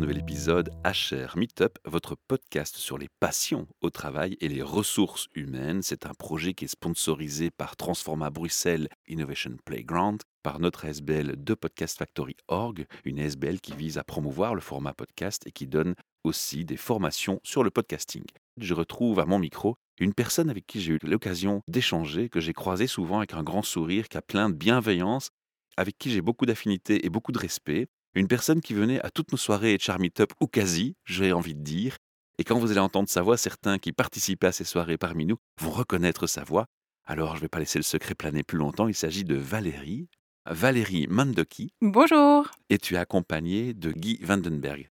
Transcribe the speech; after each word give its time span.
nouvel 0.00 0.18
épisode 0.18 0.70
HR 0.82 1.36
Meetup, 1.36 1.78
votre 1.84 2.16
podcast 2.26 2.76
sur 2.76 2.96
les 2.96 3.08
passions 3.20 3.68
au 3.82 3.90
travail 3.90 4.38
et 4.40 4.48
les 4.48 4.62
ressources 4.62 5.28
humaines. 5.34 5.82
C'est 5.82 6.06
un 6.06 6.14
projet 6.14 6.54
qui 6.54 6.64
est 6.64 6.68
sponsorisé 6.68 7.50
par 7.50 7.76
Transforma 7.76 8.30
Bruxelles 8.30 8.88
Innovation 9.08 9.56
Playground, 9.66 10.22
par 10.42 10.58
notre 10.58 10.86
SBL 10.86 11.44
de 11.44 11.54
Podcast 11.54 11.98
Factory 11.98 12.34
Org, 12.48 12.86
une 13.04 13.18
SBL 13.18 13.60
qui 13.60 13.74
vise 13.74 13.98
à 13.98 14.02
promouvoir 14.02 14.54
le 14.54 14.62
format 14.62 14.94
podcast 14.94 15.46
et 15.46 15.52
qui 15.52 15.66
donne 15.66 15.94
aussi 16.24 16.64
des 16.64 16.78
formations 16.78 17.38
sur 17.44 17.62
le 17.62 17.70
podcasting. 17.70 18.24
Je 18.56 18.72
retrouve 18.72 19.20
à 19.20 19.26
mon 19.26 19.38
micro 19.38 19.76
une 19.98 20.14
personne 20.14 20.48
avec 20.48 20.66
qui 20.66 20.80
j'ai 20.80 20.94
eu 20.94 20.98
l'occasion 21.02 21.60
d'échanger, 21.68 22.30
que 22.30 22.40
j'ai 22.40 22.54
croisé 22.54 22.86
souvent 22.86 23.18
avec 23.18 23.34
un 23.34 23.42
grand 23.42 23.62
sourire, 23.62 24.08
qui 24.08 24.16
a 24.16 24.22
plein 24.22 24.48
de 24.48 24.54
bienveillance, 24.54 25.28
avec 25.76 25.98
qui 25.98 26.10
j'ai 26.10 26.22
beaucoup 26.22 26.46
d'affinité 26.46 27.04
et 27.04 27.10
beaucoup 27.10 27.32
de 27.32 27.38
respect. 27.38 27.86
Une 28.14 28.26
personne 28.26 28.60
qui 28.60 28.74
venait 28.74 29.00
à 29.04 29.10
toutes 29.10 29.30
nos 29.30 29.38
soirées 29.38 29.74
et 29.74 29.98
Meetup 30.00 30.32
ou 30.40 30.48
quasi, 30.48 30.96
j'ai 31.04 31.32
envie 31.32 31.54
de 31.54 31.62
dire. 31.62 31.96
Et 32.38 32.44
quand 32.44 32.58
vous 32.58 32.72
allez 32.72 32.80
entendre 32.80 33.08
sa 33.08 33.22
voix, 33.22 33.36
certains 33.36 33.78
qui 33.78 33.92
participaient 33.92 34.48
à 34.48 34.52
ces 34.52 34.64
soirées 34.64 34.98
parmi 34.98 35.26
nous 35.26 35.36
vont 35.60 35.70
reconnaître 35.70 36.26
sa 36.26 36.42
voix. 36.42 36.66
Alors 37.04 37.32
je 37.32 37.36
ne 37.36 37.40
vais 37.42 37.48
pas 37.48 37.60
laisser 37.60 37.78
le 37.78 37.84
secret 37.84 38.16
planer 38.16 38.42
plus 38.42 38.58
longtemps. 38.58 38.88
Il 38.88 38.94
s'agit 38.94 39.22
de 39.22 39.36
Valérie. 39.36 40.08
Valérie 40.46 41.06
Mandoki. 41.06 41.72
Bonjour. 41.80 42.50
Et 42.68 42.78
tu 42.78 42.94
es 42.94 42.98
accompagnée 42.98 43.74
de 43.74 43.92
Guy 43.92 44.18
Vandenberg. 44.22 44.90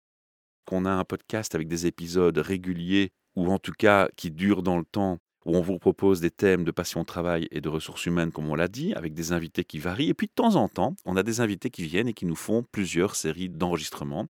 Qu'on 0.66 0.85
a 0.85 0.91
un 0.91 1.04
podcast 1.04 1.54
avec 1.54 1.68
des 1.68 1.85
épisodes 1.85 2.38
réguliers 2.40 3.12
ou 3.35 3.52
en 3.52 3.59
tout 3.59 3.73
cas 3.77 4.09
qui 4.16 4.32
durent 4.32 4.63
dans 4.63 4.80
le 4.80 4.85
temps 4.85 5.20
où 5.46 5.56
on 5.56 5.62
vous 5.62 5.80
propose 5.80 6.22
des 6.22 6.32
thèmes 6.32 6.64
de 6.64 6.72
passion 6.72 7.04
travail 7.04 7.48
et 7.52 7.62
de 7.62 7.70
ressources 7.70 8.06
humaines, 8.06 8.32
comme 8.32 8.49
on 8.49 8.55
l'a 8.55 8.68
dit, 8.68 8.94
avec 8.94 9.13
des 9.13 9.32
invités 9.32 9.63
qui 9.63 9.80
varient. 9.80 10.10
Et 10.10 10.13
puis 10.13 10.27
de 10.27 10.34
temps 10.34 10.55
en 10.55 10.70
temps, 10.70 10.96
on 11.05 11.16
a 11.16 11.24
des 11.24 11.41
invités 11.41 11.70
qui 11.70 11.84
viennent 11.84 12.08
et 12.08 12.13
qui 12.13 12.26
nous 12.26 12.35
font 12.35 12.63
plusieurs 12.72 13.16
séries 13.16 13.50
d'enregistrements. 13.50 14.27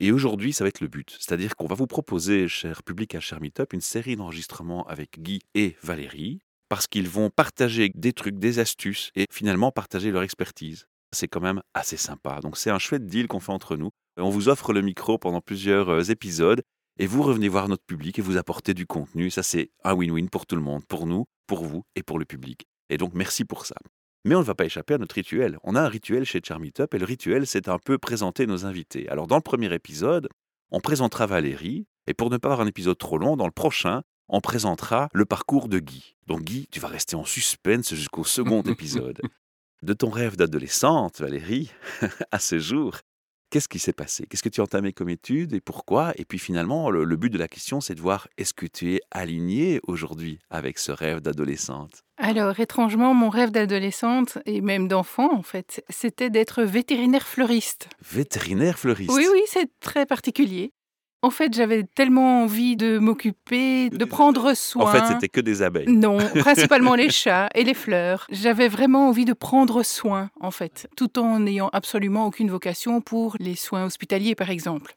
Et 0.00 0.10
aujourd'hui, 0.10 0.52
ça 0.52 0.64
va 0.64 0.68
être 0.68 0.80
le 0.80 0.88
but. 0.88 1.16
C'est-à-dire 1.20 1.54
qu'on 1.56 1.66
va 1.66 1.74
vous 1.74 1.86
proposer, 1.86 2.48
cher 2.48 2.82
public 2.82 3.14
à 3.14 3.20
Cher 3.20 3.40
Meetup, 3.40 3.72
une 3.72 3.80
série 3.80 4.16
d'enregistrements 4.16 4.86
avec 4.88 5.20
Guy 5.20 5.40
et 5.54 5.76
Valérie, 5.82 6.40
parce 6.68 6.86
qu'ils 6.86 7.08
vont 7.08 7.30
partager 7.30 7.92
des 7.94 8.12
trucs, 8.12 8.38
des 8.38 8.58
astuces 8.58 9.10
et 9.14 9.26
finalement 9.30 9.70
partager 9.70 10.10
leur 10.10 10.22
expertise. 10.22 10.86
C'est 11.14 11.28
quand 11.28 11.40
même 11.40 11.62
assez 11.74 11.98
sympa. 11.98 12.40
Donc 12.40 12.56
c'est 12.56 12.70
un 12.70 12.78
chouette 12.78 13.06
deal 13.06 13.28
qu'on 13.28 13.40
fait 13.40 13.52
entre 13.52 13.76
nous. 13.76 13.90
On 14.16 14.30
vous 14.30 14.48
offre 14.48 14.72
le 14.72 14.82
micro 14.82 15.18
pendant 15.18 15.40
plusieurs 15.40 15.88
euh, 15.88 16.02
épisodes 16.02 16.62
et 17.02 17.06
vous 17.06 17.24
revenez 17.24 17.48
voir 17.48 17.68
notre 17.68 17.84
public 17.84 18.20
et 18.20 18.22
vous 18.22 18.36
apportez 18.36 18.74
du 18.74 18.86
contenu. 18.86 19.28
Ça, 19.28 19.42
c'est 19.42 19.72
un 19.82 19.92
win-win 19.92 20.28
pour 20.28 20.46
tout 20.46 20.54
le 20.54 20.62
monde, 20.62 20.84
pour 20.86 21.08
nous, 21.08 21.24
pour 21.48 21.64
vous 21.64 21.82
et 21.96 22.04
pour 22.04 22.16
le 22.16 22.24
public. 22.24 22.68
Et 22.90 22.96
donc, 22.96 23.12
merci 23.14 23.44
pour 23.44 23.66
ça. 23.66 23.74
Mais 24.24 24.36
on 24.36 24.38
ne 24.38 24.44
va 24.44 24.54
pas 24.54 24.66
échapper 24.66 24.94
à 24.94 24.98
notre 24.98 25.16
rituel. 25.16 25.58
On 25.64 25.74
a 25.74 25.80
un 25.80 25.88
rituel 25.88 26.24
chez 26.24 26.40
Charmeetup 26.40 26.94
et 26.94 26.98
le 26.98 27.04
rituel, 27.04 27.44
c'est 27.44 27.68
un 27.68 27.80
peu 27.80 27.98
présenter 27.98 28.46
nos 28.46 28.66
invités. 28.66 29.08
Alors, 29.08 29.26
dans 29.26 29.34
le 29.34 29.42
premier 29.42 29.74
épisode, 29.74 30.28
on 30.70 30.78
présentera 30.78 31.26
Valérie. 31.26 31.88
Et 32.06 32.14
pour 32.14 32.30
ne 32.30 32.36
pas 32.36 32.50
avoir 32.52 32.60
un 32.60 32.68
épisode 32.68 32.98
trop 32.98 33.18
long, 33.18 33.36
dans 33.36 33.46
le 33.46 33.50
prochain, 33.50 34.02
on 34.28 34.40
présentera 34.40 35.08
le 35.12 35.24
parcours 35.24 35.66
de 35.68 35.80
Guy. 35.80 36.14
Donc, 36.28 36.44
Guy, 36.44 36.68
tu 36.70 36.78
vas 36.78 36.86
rester 36.86 37.16
en 37.16 37.24
suspense 37.24 37.94
jusqu'au 37.94 38.22
second 38.22 38.62
épisode. 38.70 39.20
De 39.82 39.92
ton 39.92 40.08
rêve 40.08 40.36
d'adolescente, 40.36 41.18
Valérie, 41.18 41.72
à 42.30 42.38
ce 42.38 42.60
jour, 42.60 43.00
Qu'est-ce 43.52 43.68
qui 43.68 43.78
s'est 43.78 43.92
passé? 43.92 44.24
Qu'est-ce 44.24 44.42
que 44.42 44.48
tu 44.48 44.62
as 44.62 44.64
entamé 44.64 44.94
comme 44.94 45.10
étude 45.10 45.52
et 45.52 45.60
pourquoi? 45.60 46.14
Et 46.16 46.24
puis 46.24 46.38
finalement, 46.38 46.88
le, 46.88 47.04
but 47.16 47.28
de 47.28 47.36
la 47.36 47.48
question, 47.48 47.82
c'est 47.82 47.94
de 47.94 48.00
voir 48.00 48.26
est-ce 48.38 48.54
que 48.54 48.64
tu 48.64 48.94
es 48.94 49.00
aligné 49.10 49.78
aujourd'hui 49.86 50.38
avec 50.48 50.78
ce 50.78 50.90
rêve 50.90 51.20
d'adolescente? 51.20 52.02
Alors, 52.16 52.58
étrangement, 52.60 53.12
mon 53.12 53.28
rêve 53.28 53.50
d'adolescente 53.50 54.38
et 54.46 54.62
même 54.62 54.88
d'enfant, 54.88 55.30
en 55.34 55.42
fait, 55.42 55.84
c'était 55.90 56.30
d'être 56.30 56.62
vétérinaire 56.62 57.26
fleuriste. 57.26 57.90
Vétérinaire 58.10 58.78
fleuriste? 58.78 59.12
Oui, 59.14 59.26
oui, 59.30 59.42
c'est 59.48 59.68
très 59.80 60.06
particulier. 60.06 60.72
En 61.24 61.30
fait, 61.30 61.54
j'avais 61.54 61.84
tellement 61.84 62.42
envie 62.42 62.76
de 62.76 62.98
m'occuper, 62.98 63.90
de 63.90 64.04
prendre 64.04 64.54
soin. 64.54 64.84
En 64.84 64.86
fait, 64.88 65.06
c'était 65.06 65.28
que 65.28 65.40
des 65.40 65.62
abeilles. 65.62 65.86
Non, 65.88 66.18
principalement 66.40 66.96
les 66.96 67.10
chats 67.10 67.48
et 67.54 67.62
les 67.62 67.74
fleurs. 67.74 68.26
J'avais 68.30 68.66
vraiment 68.66 69.08
envie 69.08 69.24
de 69.24 69.32
prendre 69.32 69.84
soin, 69.84 70.30
en 70.40 70.50
fait, 70.50 70.88
tout 70.96 71.20
en 71.20 71.38
n'ayant 71.38 71.70
absolument 71.72 72.26
aucune 72.26 72.50
vocation 72.50 73.00
pour 73.00 73.36
les 73.38 73.54
soins 73.54 73.84
hospitaliers, 73.84 74.34
par 74.34 74.50
exemple. 74.50 74.96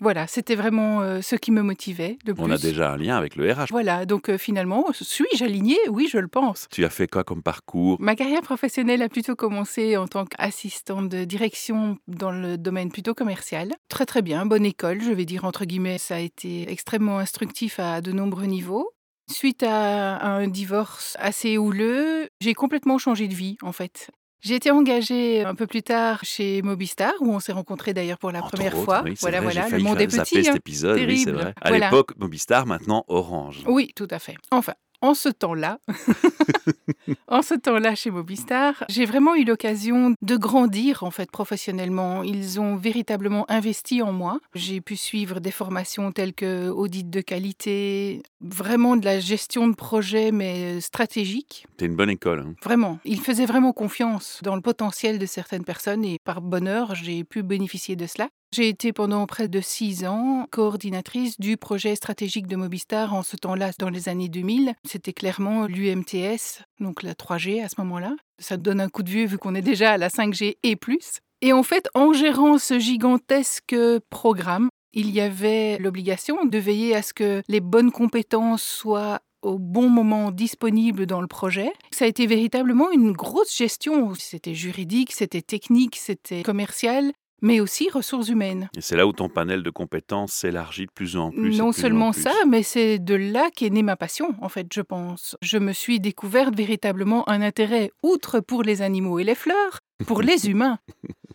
Voilà, 0.00 0.26
c'était 0.26 0.54
vraiment 0.54 1.00
euh, 1.00 1.20
ce 1.22 1.34
qui 1.34 1.50
me 1.50 1.62
motivait 1.62 2.18
le 2.24 2.34
plus. 2.34 2.42
On 2.42 2.50
a 2.50 2.58
déjà 2.58 2.92
un 2.92 2.96
lien 2.96 3.16
avec 3.16 3.34
le 3.34 3.52
RH. 3.52 3.66
Voilà, 3.70 4.06
donc 4.06 4.30
euh, 4.30 4.38
finalement, 4.38 4.86
suis-je 4.92 5.44
alignée 5.44 5.78
Oui, 5.88 6.08
je 6.10 6.18
le 6.18 6.28
pense. 6.28 6.68
Tu 6.70 6.84
as 6.84 6.90
fait 6.90 7.08
quoi 7.08 7.24
comme 7.24 7.42
parcours? 7.42 7.96
Ma 7.98 8.14
carrière 8.14 8.42
professionnelle 8.42 9.02
a 9.02 9.08
plutôt 9.08 9.34
commencé 9.34 9.96
en 9.96 10.06
tant 10.06 10.24
qu'assistante 10.24 11.08
de 11.08 11.24
direction 11.24 11.98
dans 12.06 12.30
le 12.30 12.56
domaine 12.56 12.90
plutôt 12.90 13.14
commercial. 13.14 13.72
Très 13.88 14.06
très 14.06 14.22
bien, 14.22 14.46
bonne 14.46 14.64
école, 14.64 15.00
je 15.02 15.10
vais 15.10 15.24
dire 15.24 15.44
entre 15.44 15.64
guillemets, 15.64 15.98
ça 15.98 16.16
a 16.16 16.20
été 16.20 16.70
extrêmement 16.70 17.18
instructif 17.18 17.80
à 17.80 18.00
de 18.00 18.12
nombreux 18.12 18.46
niveaux. 18.46 18.92
Suite 19.30 19.62
à 19.62 20.24
un 20.24 20.48
divorce 20.48 21.16
assez 21.20 21.58
houleux, 21.58 22.28
j'ai 22.40 22.54
complètement 22.54 22.98
changé 22.98 23.28
de 23.28 23.34
vie 23.34 23.58
en 23.62 23.72
fait. 23.72 24.10
J'ai 24.40 24.54
été 24.54 24.70
engagée 24.70 25.44
un 25.44 25.54
peu 25.54 25.66
plus 25.66 25.82
tard 25.82 26.20
chez 26.22 26.62
Mobistar, 26.62 27.12
où 27.20 27.32
on 27.32 27.40
s'est 27.40 27.52
rencontrés 27.52 27.92
d'ailleurs 27.92 28.18
pour 28.18 28.30
la 28.30 28.42
première 28.42 28.76
fois. 28.76 29.04
voilà, 29.20 29.40
voilà, 29.40 29.68
le 29.68 29.78
monde 29.78 30.00
est 30.00 30.06
petit. 30.06 30.44
Cet 30.44 30.54
hein. 30.54 30.56
épisode, 30.56 30.98
oui, 30.98 31.18
c'est 31.18 31.32
vrai. 31.32 31.54
À 31.60 31.70
l'époque, 31.70 32.16
Mobistar, 32.18 32.66
maintenant 32.66 33.04
Orange. 33.08 33.64
Oui, 33.66 33.90
tout 33.94 34.08
à 34.10 34.18
fait. 34.18 34.36
Enfin, 34.50 34.74
en 35.00 35.14
ce 35.14 35.28
temps-là, 35.28 35.78
en 37.28 37.42
ce 37.42 37.54
temps-là 37.54 37.94
chez 37.94 38.10
Mobistar, 38.10 38.84
j'ai 38.88 39.04
vraiment 39.04 39.34
eu 39.34 39.44
l'occasion 39.44 40.14
de 40.22 40.36
grandir 40.36 41.02
en 41.04 41.10
fait 41.10 41.30
professionnellement. 41.30 42.22
Ils 42.22 42.60
ont 42.60 42.76
véritablement 42.76 43.50
investi 43.50 44.02
en 44.02 44.12
moi. 44.12 44.40
J'ai 44.54 44.80
pu 44.80 44.96
suivre 44.96 45.40
des 45.40 45.50
formations 45.50 46.12
telles 46.12 46.34
que 46.34 46.68
audit 46.68 47.08
de 47.08 47.20
qualité, 47.20 48.22
vraiment 48.40 48.96
de 48.96 49.04
la 49.04 49.20
gestion 49.20 49.68
de 49.68 49.74
projet 49.74 50.32
mais 50.32 50.80
stratégique. 50.80 51.66
C'est 51.78 51.86
une 51.86 51.96
bonne 51.96 52.10
école. 52.10 52.40
Hein. 52.40 52.54
Vraiment, 52.62 52.98
ils 53.04 53.20
faisaient 53.20 53.46
vraiment 53.46 53.72
confiance 53.72 54.40
dans 54.42 54.56
le 54.56 54.62
potentiel 54.62 55.18
de 55.18 55.26
certaines 55.26 55.64
personnes 55.64 56.04
et 56.04 56.18
par 56.24 56.40
bonheur, 56.40 56.94
j'ai 56.94 57.24
pu 57.24 57.42
bénéficier 57.42 57.96
de 57.96 58.06
cela. 58.06 58.28
J'ai 58.50 58.70
été 58.70 58.94
pendant 58.94 59.26
près 59.26 59.46
de 59.46 59.60
six 59.60 60.06
ans 60.06 60.46
coordinatrice 60.50 61.38
du 61.38 61.58
projet 61.58 61.94
stratégique 61.94 62.46
de 62.46 62.56
Mobistar 62.56 63.12
en 63.12 63.22
ce 63.22 63.36
temps-là, 63.36 63.72
dans 63.78 63.90
les 63.90 64.08
années 64.08 64.30
2000. 64.30 64.72
C'était 64.84 65.12
clairement 65.12 65.66
l'UMTS, 65.66 66.62
donc 66.80 67.02
la 67.02 67.12
3G 67.12 67.62
à 67.62 67.68
ce 67.68 67.74
moment-là. 67.78 68.16
Ça 68.38 68.56
donne 68.56 68.80
un 68.80 68.88
coup 68.88 69.02
de 69.02 69.10
vieux 69.10 69.26
vu 69.26 69.36
qu'on 69.36 69.54
est 69.54 69.62
déjà 69.62 69.92
à 69.92 69.98
la 69.98 70.08
5G 70.08 70.56
et 70.62 70.76
plus. 70.76 71.18
Et 71.42 71.52
en 71.52 71.62
fait, 71.62 71.88
en 71.94 72.14
gérant 72.14 72.56
ce 72.56 72.78
gigantesque 72.78 73.76
programme, 74.08 74.70
il 74.94 75.10
y 75.10 75.20
avait 75.20 75.76
l'obligation 75.78 76.46
de 76.46 76.58
veiller 76.58 76.96
à 76.96 77.02
ce 77.02 77.12
que 77.12 77.42
les 77.48 77.60
bonnes 77.60 77.92
compétences 77.92 78.62
soient 78.62 79.20
au 79.42 79.58
bon 79.58 79.90
moment 79.90 80.30
disponibles 80.30 81.04
dans 81.04 81.20
le 81.20 81.26
projet. 81.26 81.70
Ça 81.92 82.06
a 82.06 82.08
été 82.08 82.26
véritablement 82.26 82.90
une 82.90 83.12
grosse 83.12 83.54
gestion. 83.54 84.14
C'était 84.14 84.54
juridique, 84.54 85.12
c'était 85.12 85.42
technique, 85.42 85.96
c'était 85.96 86.42
commercial 86.42 87.12
mais 87.40 87.60
aussi 87.60 87.88
ressources 87.90 88.28
humaines. 88.28 88.68
Et 88.76 88.80
c'est 88.80 88.96
là 88.96 89.06
où 89.06 89.12
ton 89.12 89.28
panel 89.28 89.62
de 89.62 89.70
compétences 89.70 90.32
s'élargit 90.32 90.86
de 90.86 90.90
plus 90.92 91.16
en 91.16 91.30
plus. 91.30 91.56
Non 91.58 91.72
seulement 91.72 92.12
ça, 92.12 92.32
mais 92.46 92.62
c'est 92.62 92.98
de 92.98 93.14
là 93.14 93.50
qu'est 93.54 93.70
née 93.70 93.82
ma 93.82 93.96
passion, 93.96 94.34
en 94.40 94.48
fait, 94.48 94.66
je 94.72 94.80
pense. 94.80 95.36
Je 95.42 95.58
me 95.58 95.72
suis 95.72 96.00
découverte 96.00 96.54
véritablement 96.54 97.28
un 97.28 97.42
intérêt, 97.42 97.90
outre 98.02 98.40
pour 98.40 98.62
les 98.62 98.82
animaux 98.82 99.18
et 99.18 99.24
les 99.24 99.34
fleurs, 99.34 99.80
pour 100.06 100.22
les 100.22 100.46
humains. 100.50 100.78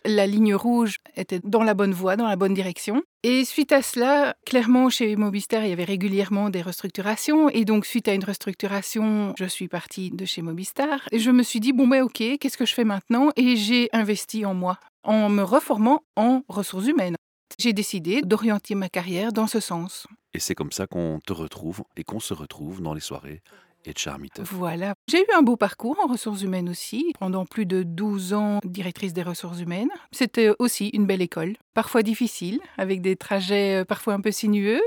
La 0.06 0.26
ligne 0.26 0.54
rouge 0.54 0.96
était 1.16 1.40
dans 1.42 1.62
la 1.62 1.72
bonne 1.72 1.94
voie, 1.94 2.16
dans 2.16 2.28
la 2.28 2.36
bonne 2.36 2.52
direction. 2.52 3.02
Et 3.22 3.46
suite 3.46 3.72
à 3.72 3.80
cela, 3.80 4.36
clairement, 4.44 4.90
chez 4.90 5.16
Mobistar, 5.16 5.64
il 5.64 5.70
y 5.70 5.72
avait 5.72 5.84
régulièrement 5.84 6.50
des 6.50 6.60
restructurations. 6.60 7.48
Et 7.48 7.64
donc, 7.64 7.86
suite 7.86 8.06
à 8.08 8.12
une 8.12 8.24
restructuration, 8.24 9.32
je 9.38 9.46
suis 9.46 9.66
partie 9.66 10.10
de 10.10 10.26
chez 10.26 10.42
Mobistar. 10.42 11.08
Et 11.10 11.18
je 11.18 11.30
me 11.30 11.42
suis 11.42 11.58
dit, 11.58 11.72
bon, 11.72 11.88
ben 11.88 12.02
ok, 12.02 12.22
qu'est-ce 12.38 12.58
que 12.58 12.66
je 12.66 12.74
fais 12.74 12.84
maintenant? 12.84 13.30
Et 13.36 13.56
j'ai 13.56 13.88
investi 13.94 14.44
en 14.44 14.52
moi 14.52 14.78
en 15.04 15.28
me 15.28 15.42
reformant 15.42 16.02
en 16.16 16.42
ressources 16.48 16.86
humaines. 16.86 17.16
J'ai 17.58 17.72
décidé 17.72 18.22
d'orienter 18.22 18.74
ma 18.74 18.88
carrière 18.88 19.32
dans 19.32 19.46
ce 19.46 19.60
sens. 19.60 20.06
Et 20.32 20.40
c'est 20.40 20.54
comme 20.54 20.72
ça 20.72 20.86
qu'on 20.86 21.20
te 21.24 21.32
retrouve 21.32 21.84
et 21.96 22.04
qu'on 22.04 22.20
se 22.20 22.34
retrouve 22.34 22.82
dans 22.82 22.94
les 22.94 23.00
soirées 23.00 23.42
et 23.84 23.92
Charmite. 23.96 24.40
Voilà. 24.40 24.94
J'ai 25.08 25.20
eu 25.20 25.26
un 25.36 25.42
beau 25.42 25.56
parcours 25.56 25.98
en 26.02 26.06
ressources 26.06 26.42
humaines 26.42 26.68
aussi. 26.68 27.12
Pendant 27.18 27.44
plus 27.44 27.66
de 27.66 27.82
12 27.82 28.32
ans, 28.34 28.60
directrice 28.64 29.12
des 29.12 29.22
ressources 29.22 29.60
humaines. 29.60 29.90
C'était 30.12 30.50
aussi 30.58 30.88
une 30.88 31.06
belle 31.06 31.22
école, 31.22 31.54
parfois 31.74 32.02
difficile, 32.02 32.60
avec 32.78 33.00
des 33.02 33.16
trajets 33.16 33.82
euh, 33.82 33.84
parfois 33.84 34.14
un 34.14 34.20
peu 34.20 34.30
sinueux, 34.30 34.80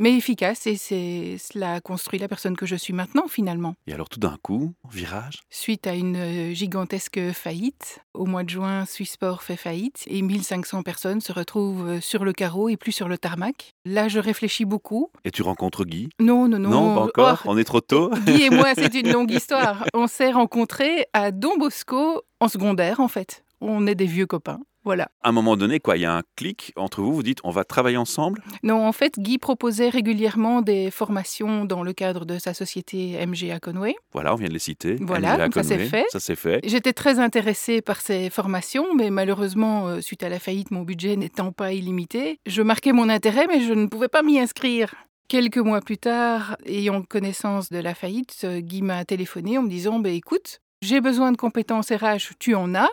mais 0.00 0.16
efficace 0.16 0.66
et 0.66 0.76
c'est 0.76 1.36
cela 1.38 1.74
a 1.74 1.80
construit 1.80 2.18
la 2.18 2.26
personne 2.26 2.56
que 2.56 2.66
je 2.66 2.74
suis 2.74 2.94
maintenant 2.94 3.28
finalement. 3.28 3.74
Et 3.86 3.92
alors 3.92 4.08
tout 4.08 4.18
d'un 4.18 4.36
coup, 4.42 4.72
virage 4.90 5.42
Suite 5.50 5.86
à 5.86 5.94
une 5.94 6.16
euh, 6.16 6.54
gigantesque 6.54 7.20
faillite, 7.32 8.00
au 8.14 8.24
mois 8.24 8.42
de 8.42 8.48
juin, 8.48 8.86
Swissport 8.86 9.42
fait 9.42 9.56
faillite 9.56 10.04
et 10.06 10.22
1500 10.22 10.82
personnes 10.82 11.20
se 11.20 11.32
retrouvent 11.32 11.86
euh, 11.86 12.00
sur 12.00 12.24
le 12.24 12.32
carreau 12.32 12.70
et 12.70 12.78
plus 12.78 12.92
sur 12.92 13.08
le 13.08 13.18
tarmac. 13.18 13.74
Là, 13.84 14.08
je 14.08 14.18
réfléchis 14.18 14.64
beaucoup. 14.64 15.10
Et 15.24 15.30
tu 15.30 15.42
rencontres 15.42 15.84
Guy? 15.84 16.08
Non, 16.18 16.48
non, 16.48 16.58
non. 16.58 16.70
Non, 16.70 16.94
pas 16.94 17.00
encore, 17.02 17.42
oh, 17.44 17.50
on 17.50 17.58
est 17.58 17.64
trop 17.64 17.82
tôt. 17.82 18.10
Guy 18.26 18.44
et 18.44 18.50
moi, 18.50 18.72
c'est 18.74 18.94
une 18.94 19.12
longue 19.12 19.30
histoire. 19.30 19.84
On 19.92 20.06
s'est 20.06 20.32
rencontrés 20.32 21.06
à 21.12 21.30
Don 21.30 21.58
Bosco 21.58 22.22
en 22.40 22.48
secondaire 22.48 23.00
en 23.00 23.08
fait. 23.08 23.44
On 23.60 23.86
est 23.86 23.94
des 23.94 24.06
vieux 24.06 24.26
copains. 24.26 24.60
Voilà. 24.84 25.10
À 25.22 25.28
un 25.28 25.32
moment 25.32 25.56
donné, 25.56 25.78
quoi, 25.78 25.96
il 25.96 26.02
y 26.02 26.06
a 26.06 26.14
un 26.14 26.22
clic 26.36 26.72
entre 26.76 27.02
vous, 27.02 27.12
vous 27.12 27.22
dites 27.22 27.40
on 27.44 27.50
va 27.50 27.64
travailler 27.64 27.96
ensemble? 27.96 28.42
Non, 28.62 28.86
en 28.86 28.92
fait, 28.92 29.18
Guy 29.18 29.38
proposait 29.38 29.88
régulièrement 29.88 30.62
des 30.62 30.90
formations 30.90 31.64
dans 31.64 31.82
le 31.82 31.92
cadre 31.92 32.24
de 32.24 32.38
sa 32.38 32.54
société 32.54 33.24
MGA 33.26 33.60
Conway. 33.60 33.94
Voilà, 34.12 34.32
on 34.32 34.36
vient 34.36 34.48
de 34.48 34.52
les 34.52 34.58
citer. 34.58 34.96
Voilà, 35.00 35.36
MGA 35.36 35.62
ça, 35.62 35.62
Conway, 35.62 35.86
fait. 35.86 36.06
Ça 36.10 36.20
c'est 36.20 36.36
fait. 36.36 36.60
J'étais 36.64 36.92
très 36.92 37.18
intéressée 37.18 37.82
par 37.82 38.00
ces 38.00 38.30
formations, 38.30 38.94
mais 38.94 39.10
malheureusement, 39.10 39.88
euh, 39.88 40.00
suite 40.00 40.22
à 40.22 40.28
la 40.28 40.38
faillite, 40.38 40.70
mon 40.70 40.82
budget 40.82 41.16
n'étant 41.16 41.52
pas 41.52 41.72
illimité, 41.72 42.38
je 42.46 42.62
marquais 42.62 42.92
mon 42.92 43.08
intérêt, 43.08 43.46
mais 43.46 43.60
je 43.60 43.72
ne 43.74 43.86
pouvais 43.86 44.08
pas 44.08 44.22
m'y 44.22 44.38
inscrire. 44.38 44.94
Quelques 45.28 45.58
mois 45.58 45.80
plus 45.80 45.98
tard, 45.98 46.56
ayant 46.66 47.02
connaissance 47.02 47.70
de 47.70 47.78
la 47.78 47.94
faillite, 47.94 48.44
Guy 48.44 48.82
m'a 48.82 49.04
téléphoné 49.04 49.58
en 49.58 49.62
me 49.62 49.68
disant 49.68 50.00
bah, 50.00 50.10
Écoute, 50.10 50.60
j'ai 50.82 51.00
besoin 51.00 51.30
de 51.30 51.36
compétences 51.36 51.92
RH, 51.92 52.34
tu 52.38 52.54
en 52.54 52.74
as. 52.74 52.88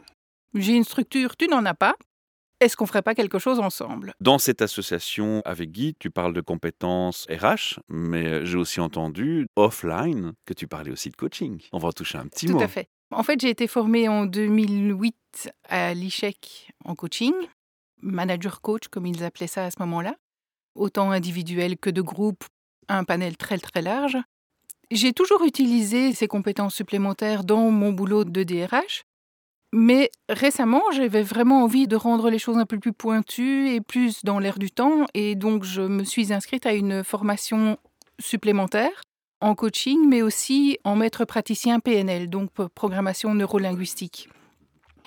J'ai 0.59 0.74
une 0.75 0.83
structure, 0.83 1.36
tu 1.38 1.48
n'en 1.48 1.65
as 1.65 1.74
pas. 1.74 1.95
Est-ce 2.59 2.75
qu'on 2.75 2.88
ferait 2.88 3.04
pas 3.04 3.13
quelque 3.13 3.38
chose 3.38 3.59
ensemble? 3.59 4.13
Dans 4.19 4.39
cette 4.39 4.63
association 4.63 5.44
avec 5.45 5.71
Guy, 5.71 5.95
tu 6.00 6.09
parles 6.09 6.33
de 6.33 6.42
compétences 6.42 7.27
RH, 7.30 7.80
mais 7.88 8.44
j'ai 8.45 8.57
aussi 8.57 8.80
entendu 8.80 9.48
offline 9.56 10.33
que 10.45 10.54
tu 10.56 10.68
parlais 10.68 10.92
aussi 10.92 11.09
de 11.12 11.15
coaching. 11.15 11.62
On 11.71 11.77
va 11.77 11.89
en 11.89 11.92
toucher 11.92 12.18
un 12.18 12.25
petit 12.27 12.48
Tout 12.48 12.54
mot. 12.54 12.62
à 12.62 12.68
fait. 12.68 12.89
En 13.12 13.21
fait, 13.21 13.39
j'ai 13.39 13.50
été 13.50 13.68
formée 13.68 14.09
en 14.09 14.25
2008 14.25 15.51
à 15.69 15.94
l'ICHEC 15.94 16.71
en 16.83 16.95
coaching, 16.95 17.33
manager 18.01 18.59
coach 18.62 18.88
comme 18.89 19.06
ils 19.06 19.24
appelaient 19.24 19.48
ça 19.48 19.65
à 19.65 19.71
ce 19.71 19.77
moment-là, 19.80 20.15
autant 20.74 21.12
individuel 21.12 21.77
que 21.77 21.92
de 21.92 22.01
groupe, 22.01 22.44
un 22.89 23.04
panel 23.04 23.38
très 23.38 23.59
très 23.59 23.83
large. 23.83 24.18
J'ai 24.89 25.13
toujours 25.13 25.44
utilisé 25.44 26.13
ces 26.13 26.27
compétences 26.27 26.74
supplémentaires 26.74 27.44
dans 27.44 27.69
mon 27.69 27.92
boulot 27.92 28.24
de 28.24 28.44
DRH, 28.44 29.04
mais 29.74 30.10
récemment, 30.30 30.81
j'avais 30.94 31.24
vraiment 31.24 31.64
envie 31.64 31.88
de 31.88 31.96
rendre 31.96 32.30
les 32.30 32.40
choses 32.40 32.58
un 32.58 32.66
peu 32.66 32.80
plus 32.80 32.94
pointues 32.94 33.69
et 33.69 33.81
plus 33.81 34.24
dans 34.24 34.40
l'air 34.40 34.60
du 34.60 34.72
temps, 34.72 35.06
et 35.14 35.36
donc 35.36 35.64
je 35.64 35.81
me 35.81 36.04
suis 36.04 36.31
inscrite 36.34 36.66
à 36.66 36.74
une 36.74 37.04
formation 37.04 37.78
supplémentaire 38.19 39.02
en 39.40 39.54
coaching, 39.54 40.08
mais 40.08 40.22
aussi 40.24 40.80
en 40.84 40.96
maître 40.96 41.25
praticien 41.25 41.80
PNL, 41.80 42.30
donc 42.30 42.50
programmation 42.74 43.36
neurolinguistique. 43.36 44.30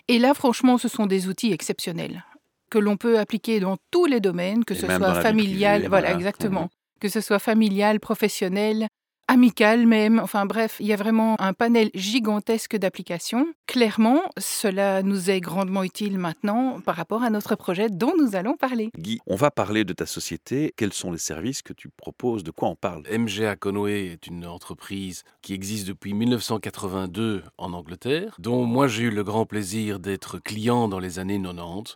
Et 0.08 0.18
là, 0.18 0.34
franchement, 0.34 0.78
ce 0.78 0.88
sont 0.88 1.06
des 1.06 1.26
outils 1.28 1.52
exceptionnels 1.52 2.24
que 2.70 2.78
l'on 2.78 2.96
peut 2.96 3.18
appliquer 3.18 3.58
dans 3.58 3.76
tous 3.90 4.06
les 4.06 4.20
domaines, 4.20 4.64
que 4.64 4.74
Et 4.74 4.76
ce 4.76 4.86
soit 4.86 5.20
familial, 5.22 5.88
voilà. 5.88 6.12
exactement, 6.14 6.62
Mhm. 6.62 6.68
que 7.00 7.08
ce 7.08 7.20
soit 7.20 7.40
familial, 7.40 7.98
professionnel, 7.98 8.86
amical 9.30 9.86
même, 9.86 10.18
enfin 10.18 10.44
bref, 10.44 10.76
il 10.80 10.88
y 10.88 10.92
a 10.92 10.96
vraiment 10.96 11.40
un 11.40 11.52
panel 11.52 11.90
gigantesque 11.94 12.76
d'applications. 12.76 13.46
Clairement, 13.68 14.22
cela 14.36 15.04
nous 15.04 15.30
est 15.30 15.40
grandement 15.40 15.84
utile 15.84 16.18
maintenant 16.18 16.80
par 16.80 16.96
rapport 16.96 17.22
à 17.22 17.30
notre 17.30 17.54
projet 17.54 17.88
dont 17.88 18.12
nous 18.18 18.34
allons 18.34 18.56
parler. 18.56 18.90
Guy, 18.98 19.20
on 19.28 19.36
va 19.36 19.52
parler 19.52 19.84
de 19.84 19.92
ta 19.92 20.04
société. 20.04 20.74
Quels 20.76 20.92
sont 20.92 21.12
les 21.12 21.18
services 21.18 21.62
que 21.62 21.72
tu 21.72 21.90
proposes? 21.90 22.42
De 22.42 22.50
quoi 22.50 22.68
on 22.68 22.74
parle? 22.74 23.04
MGA 23.08 23.54
Conway 23.54 24.06
est 24.06 24.26
une 24.26 24.44
entreprise 24.46 25.22
qui 25.42 25.54
existe 25.54 25.86
depuis 25.86 26.12
1982 26.12 27.44
en 27.56 27.72
Angleterre, 27.72 28.34
dont 28.40 28.64
moi 28.64 28.88
j'ai 28.88 29.04
eu 29.04 29.10
le 29.10 29.22
grand 29.22 29.46
plaisir 29.46 30.00
d'être 30.00 30.40
client 30.40 30.88
dans 30.88 30.98
les 30.98 31.20
années 31.20 31.40
90. 31.40 31.94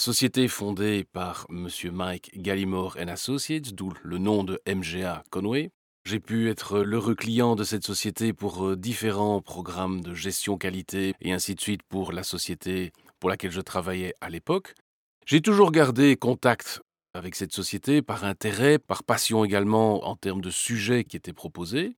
Société 0.00 0.48
fondée 0.48 1.04
par 1.04 1.46
M. 1.48 1.68
Mike 1.92 2.32
Gallimore 2.34 2.96
Associates, 3.06 3.72
d'où 3.72 3.92
le 4.02 4.18
nom 4.18 4.42
de 4.42 4.58
MGA 4.66 5.22
Conway. 5.30 5.70
J'ai 6.04 6.18
pu 6.18 6.50
être 6.50 6.80
l'heureux 6.80 7.14
client 7.14 7.54
de 7.54 7.62
cette 7.62 7.84
société 7.84 8.32
pour 8.32 8.66
euh, 8.66 8.76
différents 8.76 9.40
programmes 9.40 10.00
de 10.00 10.14
gestion 10.14 10.58
qualité 10.58 11.14
et 11.20 11.32
ainsi 11.32 11.54
de 11.54 11.60
suite 11.60 11.82
pour 11.84 12.12
la 12.12 12.24
société 12.24 12.92
pour 13.20 13.30
laquelle 13.30 13.52
je 13.52 13.60
travaillais 13.60 14.12
à 14.20 14.28
l'époque. 14.28 14.74
J'ai 15.26 15.40
toujours 15.40 15.70
gardé 15.70 16.16
contact 16.16 16.82
avec 17.14 17.36
cette 17.36 17.52
société 17.52 18.02
par 18.02 18.24
intérêt, 18.24 18.80
par 18.80 19.04
passion 19.04 19.44
également 19.44 20.04
en 20.08 20.16
termes 20.16 20.40
de 20.40 20.50
sujets 20.50 21.04
qui 21.04 21.16
étaient 21.16 21.32
proposés, 21.32 21.94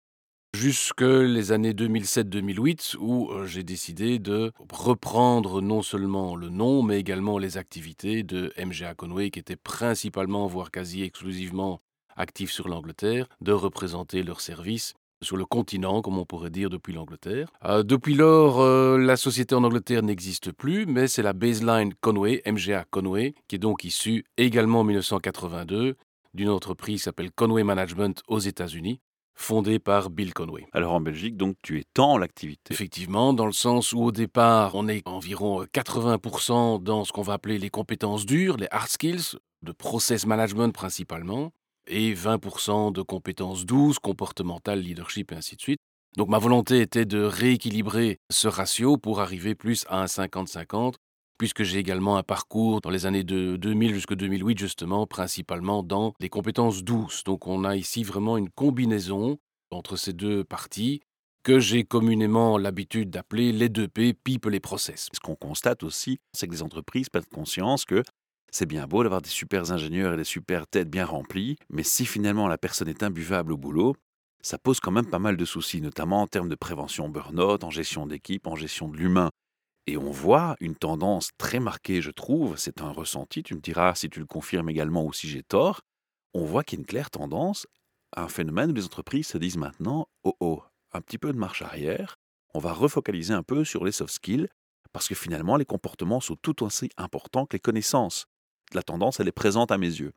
jusque 0.54 1.02
les 1.02 1.54
années 1.54 1.72
2007-2008 1.72 2.98
où 3.00 3.32
euh, 3.32 3.46
j'ai 3.46 3.64
décidé 3.64 4.20
de 4.20 4.52
reprendre 4.70 5.62
non 5.62 5.82
seulement 5.82 6.36
le 6.36 6.50
nom 6.50 6.84
mais 6.84 7.00
également 7.00 7.38
les 7.38 7.58
activités 7.58 8.24
de 8.24 8.52
MGA 8.58 8.96
Conway 8.96 9.30
qui 9.30 9.40
étaient 9.40 9.56
principalement, 9.56 10.46
voire 10.48 10.72
quasi 10.72 11.04
exclusivement 11.04 11.80
actifs 12.16 12.52
sur 12.52 12.68
l'Angleterre, 12.68 13.28
de 13.42 13.52
représenter 13.52 14.24
leurs 14.24 14.42
services 14.42 14.94
sur 15.24 15.38
le 15.38 15.46
continent, 15.46 16.02
comme 16.02 16.18
on 16.18 16.26
pourrait 16.26 16.50
dire, 16.50 16.70
depuis 16.70 16.94
l'Angleterre. 16.94 17.48
Euh, 17.66 17.84
depuis 17.84 18.14
lors, 18.14 18.60
euh, 18.62 18.98
la 18.98 19.16
société 19.16 19.56
en 19.56 19.64
Angleterre 19.64 20.04
n'existe 20.04 20.52
plus, 20.52 20.86
mais 20.86 21.08
c'est 21.08 21.24
la 21.24 21.34
baseline 21.34 21.94
Conway, 22.02 22.42
MGA 22.46 22.86
Conway, 22.92 23.34
qui 23.48 23.56
est 23.56 23.60
donc 23.60 23.84
issue 23.84 24.26
également 24.38 24.82
en 24.82 24.84
1982 24.84 25.96
d'une 26.34 26.50
entreprise 26.50 26.98
qui 26.98 27.04
s'appelle 27.04 27.32
Conway 27.32 27.64
Management 27.64 28.22
aux 28.28 28.40
États-Unis, 28.40 29.00
fondée 29.36 29.80
par 29.80 30.10
Bill 30.10 30.34
Conway. 30.34 30.66
Alors 30.74 30.94
en 30.94 31.02
Belgique, 31.02 31.38
donc 31.38 31.56
tu 31.62 31.80
étends 31.80 32.18
l'activité. 32.18 32.74
Effectivement, 32.74 33.34
dans 33.34 33.46
le 33.46 33.52
sens 33.52 33.94
où 33.94 34.02
au 34.02 34.12
départ, 34.12 34.76
on 34.76 34.88
est 34.88 35.08
environ 35.08 35.64
80% 35.64 36.82
dans 36.82 37.04
ce 37.04 37.12
qu'on 37.12 37.22
va 37.22 37.34
appeler 37.34 37.58
les 37.60 37.70
compétences 37.70 38.26
dures, 38.26 38.58
les 38.58 38.68
hard 38.72 38.90
skills, 38.90 39.38
de 39.62 39.72
process 39.72 40.26
management 40.26 40.74
principalement, 40.74 41.52
et 41.88 42.14
20% 42.14 42.92
de 42.92 43.02
compétences 43.02 43.66
douces, 43.66 44.00
comportementales, 44.00 44.80
leadership 44.80 45.32
et 45.32 45.36
ainsi 45.36 45.56
de 45.56 45.62
suite. 45.62 45.80
Donc 46.18 46.30
ma 46.30 46.38
volonté 46.38 46.80
était 46.80 47.06
de 47.06 47.22
rééquilibrer 47.24 48.20
ce 48.32 48.48
ratio 48.48 48.98
pour 48.98 49.20
arriver 49.20 49.56
plus 49.56 49.86
à 49.90 50.02
un 50.02 50.06
50-50, 50.06 50.96
puisque 51.38 51.64
j'ai 51.64 51.80
également 51.80 52.18
un 52.18 52.24
parcours 52.24 52.82
dans 52.82 52.92
les 52.92 53.06
années 53.06 53.24
de 53.24 53.56
2000 53.58 53.94
jusqu'à 53.96 54.16
2008 54.16 54.60
justement, 54.60 55.08
principalement 55.08 55.82
dans 55.82 56.14
les 56.20 56.30
compétences 56.30 56.84
douces. 56.84 57.24
Donc 57.24 57.48
on 57.48 57.64
a 57.64 57.76
ici 57.76 58.04
vraiment 58.04 58.38
une 58.38 58.50
combinaison 58.50 59.38
entre 59.72 59.96
ces 59.96 60.14
deux 60.14 60.44
parties 60.44 61.02
que 61.44 61.60
j'ai 61.60 61.84
communément 61.84 62.58
l'habitude 62.58 63.10
d'appeler 63.10 63.52
les 63.52 63.68
deux 63.68 63.88
P, 63.88 64.14
people 64.14 64.56
et 64.56 64.62
process. 64.62 65.10
Ce 65.14 65.20
qu'on 65.20 65.36
constate 65.36 65.84
aussi, 65.84 66.20
c'est 66.32 66.48
que 66.48 66.54
les 66.54 66.64
entreprises 66.64 67.10
prennent 67.10 67.26
conscience 67.26 67.84
que 67.84 68.04
c'est 68.54 68.68
bien 68.68 68.86
beau 68.86 69.02
d'avoir 69.02 69.22
des 69.22 69.30
super 69.30 69.72
ingénieurs 69.72 70.14
et 70.14 70.18
des 70.18 70.24
super 70.24 70.68
têtes 70.68 70.90
bien 70.90 71.06
remplies, 71.06 71.58
mais 71.70 71.82
si 71.82 72.06
finalement 72.06 72.48
la 72.48 72.60
personne 72.60 72.88
est 72.88 73.02
imbuvable 73.02 73.52
au 73.52 73.58
boulot, 73.58 73.96
ça 74.44 74.60
pose 74.60 74.80
quand 74.80 74.92
même 74.92 75.10
pas 75.10 75.18
mal 75.18 75.38
de 75.38 75.46
soucis, 75.46 75.82
notamment 75.82 76.22
en 76.22 76.28
termes 76.28 76.50
de 76.50 76.56
prévention 76.56 77.10
burn-out, 77.10 77.64
en 77.64 77.72
gestion 77.72 78.06
d'équipe, 78.06 78.46
en 78.46 78.56
gestion 78.56 78.90
de 78.90 78.98
l'humain. 78.98 79.32
Et 79.88 79.98
on 79.98 80.12
voit 80.12 80.56
une 80.60 80.76
tendance 80.76 81.32
très 81.40 81.60
marquée, 81.60 82.00
je 82.02 82.12
trouve, 82.12 82.56
c'est 82.58 82.82
un 82.82 82.92
ressenti, 82.92 83.42
tu 83.42 83.56
me 83.56 83.60
diras 83.60 83.96
si 83.96 84.08
tu 84.08 84.20
le 84.20 84.28
confirmes 84.28 84.70
également 84.70 85.04
ou 85.04 85.14
si 85.14 85.28
j'ai 85.28 85.42
tort, 85.42 85.82
on 86.36 86.46
voit 86.46 86.64
qu'il 86.64 86.78
y 86.78 86.80
a 86.80 86.82
une 86.82 86.86
claire 86.86 87.10
tendance 87.10 87.66
à 88.16 88.24
un 88.24 88.28
phénomène 88.30 88.70
où 88.70 88.76
les 88.76 88.86
entreprises 88.86 89.28
se 89.28 89.40
disent 89.40 89.58
maintenant, 89.58 90.08
oh 90.24 90.36
oh, 90.40 90.62
un 90.92 91.02
petit 91.02 91.18
peu 91.18 91.34
de 91.34 91.40
marche 91.40 91.64
arrière, 91.64 92.18
on 92.54 92.60
va 92.60 92.72
refocaliser 92.72 93.34
un 93.34 93.44
peu 93.44 93.66
sur 93.66 93.84
les 93.84 93.92
soft 93.92 94.14
skills, 94.14 94.48
parce 94.92 95.08
que 95.08 95.16
finalement 95.16 95.58
les 95.58 95.66
comportements 95.66 96.22
sont 96.22 96.36
tout 96.36 96.64
aussi 96.64 96.90
importants 96.98 97.48
que 97.48 97.56
les 97.56 97.60
connaissances. 97.60 98.28
La 98.74 98.84
tendance, 98.84 99.20
elle 99.20 99.28
est 99.28 99.32
présente 99.32 99.72
à 99.72 99.78
mes 99.78 99.88
yeux. 99.88 100.14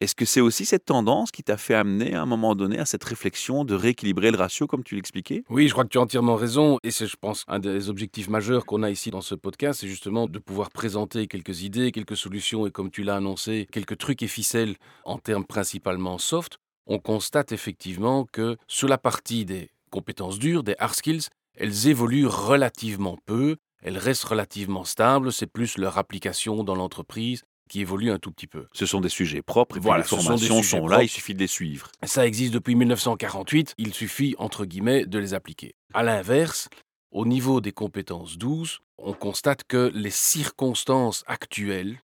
Est-ce 0.00 0.16
que 0.16 0.24
c'est 0.24 0.40
aussi 0.40 0.66
cette 0.66 0.84
tendance 0.84 1.30
qui 1.30 1.44
t'a 1.44 1.56
fait 1.56 1.74
amener 1.74 2.14
à 2.14 2.22
un 2.22 2.26
moment 2.26 2.56
donné 2.56 2.78
à 2.78 2.84
cette 2.84 3.04
réflexion 3.04 3.64
de 3.64 3.74
rééquilibrer 3.74 4.32
le 4.32 4.36
ratio, 4.36 4.66
comme 4.66 4.82
tu 4.82 4.96
l'expliquais? 4.96 5.44
Oui, 5.48 5.68
je 5.68 5.72
crois 5.72 5.84
que 5.84 5.88
tu 5.88 5.98
as 5.98 6.00
entièrement 6.00 6.34
raison. 6.34 6.78
Et 6.82 6.90
c'est, 6.90 7.06
je 7.06 7.16
pense, 7.16 7.44
un 7.46 7.60
des 7.60 7.88
objectifs 7.88 8.28
majeurs 8.28 8.66
qu'on 8.66 8.82
a 8.82 8.90
ici 8.90 9.10
dans 9.10 9.20
ce 9.20 9.36
podcast, 9.36 9.80
c'est 9.80 9.88
justement 9.88 10.26
de 10.26 10.38
pouvoir 10.40 10.70
présenter 10.70 11.28
quelques 11.28 11.62
idées, 11.62 11.92
quelques 11.92 12.16
solutions 12.16 12.66
et, 12.66 12.72
comme 12.72 12.90
tu 12.90 13.04
l'as 13.04 13.16
annoncé, 13.16 13.68
quelques 13.70 13.96
trucs 13.96 14.22
et 14.22 14.26
ficelles 14.26 14.76
en 15.04 15.18
termes 15.18 15.44
principalement 15.44 16.18
soft. 16.18 16.58
On 16.86 16.98
constate 16.98 17.52
effectivement 17.52 18.26
que 18.30 18.56
sur 18.66 18.88
la 18.88 18.98
partie 18.98 19.44
des 19.44 19.70
compétences 19.90 20.40
dures, 20.40 20.64
des 20.64 20.74
hard 20.78 20.94
skills, 20.94 21.28
elles 21.56 21.86
évoluent 21.86 22.26
relativement 22.26 23.16
peu, 23.24 23.56
elles 23.80 23.96
restent 23.96 24.24
relativement 24.24 24.84
stables, 24.84 25.32
c'est 25.32 25.46
plus 25.46 25.78
leur 25.78 25.98
application 25.98 26.64
dans 26.64 26.74
l'entreprise 26.74 27.44
qui 27.68 27.80
évolue 27.80 28.10
un 28.10 28.18
tout 28.18 28.30
petit 28.30 28.46
peu. 28.46 28.66
Ce 28.72 28.86
sont 28.86 29.00
des 29.00 29.08
sujets 29.08 29.42
propres 29.42 29.76
et 29.76 29.80
Voilà, 29.80 30.02
les 30.02 30.08
sont 30.08 30.18
formations 30.18 30.62
sont 30.62 30.86
là, 30.86 31.02
il 31.02 31.08
suffit 31.08 31.34
de 31.34 31.38
les 31.38 31.46
suivre. 31.46 31.90
Ça 32.04 32.26
existe 32.26 32.52
depuis 32.52 32.74
1948, 32.74 33.74
il 33.78 33.94
suffit, 33.94 34.34
entre 34.38 34.64
guillemets, 34.64 35.06
de 35.06 35.18
les 35.18 35.34
appliquer. 35.34 35.74
À 35.92 36.02
l'inverse, 36.02 36.68
au 37.10 37.26
niveau 37.26 37.60
des 37.60 37.72
compétences 37.72 38.38
douces, 38.38 38.80
on 38.98 39.12
constate 39.12 39.64
que 39.64 39.90
les 39.94 40.10
circonstances 40.10 41.24
actuelles, 41.26 42.00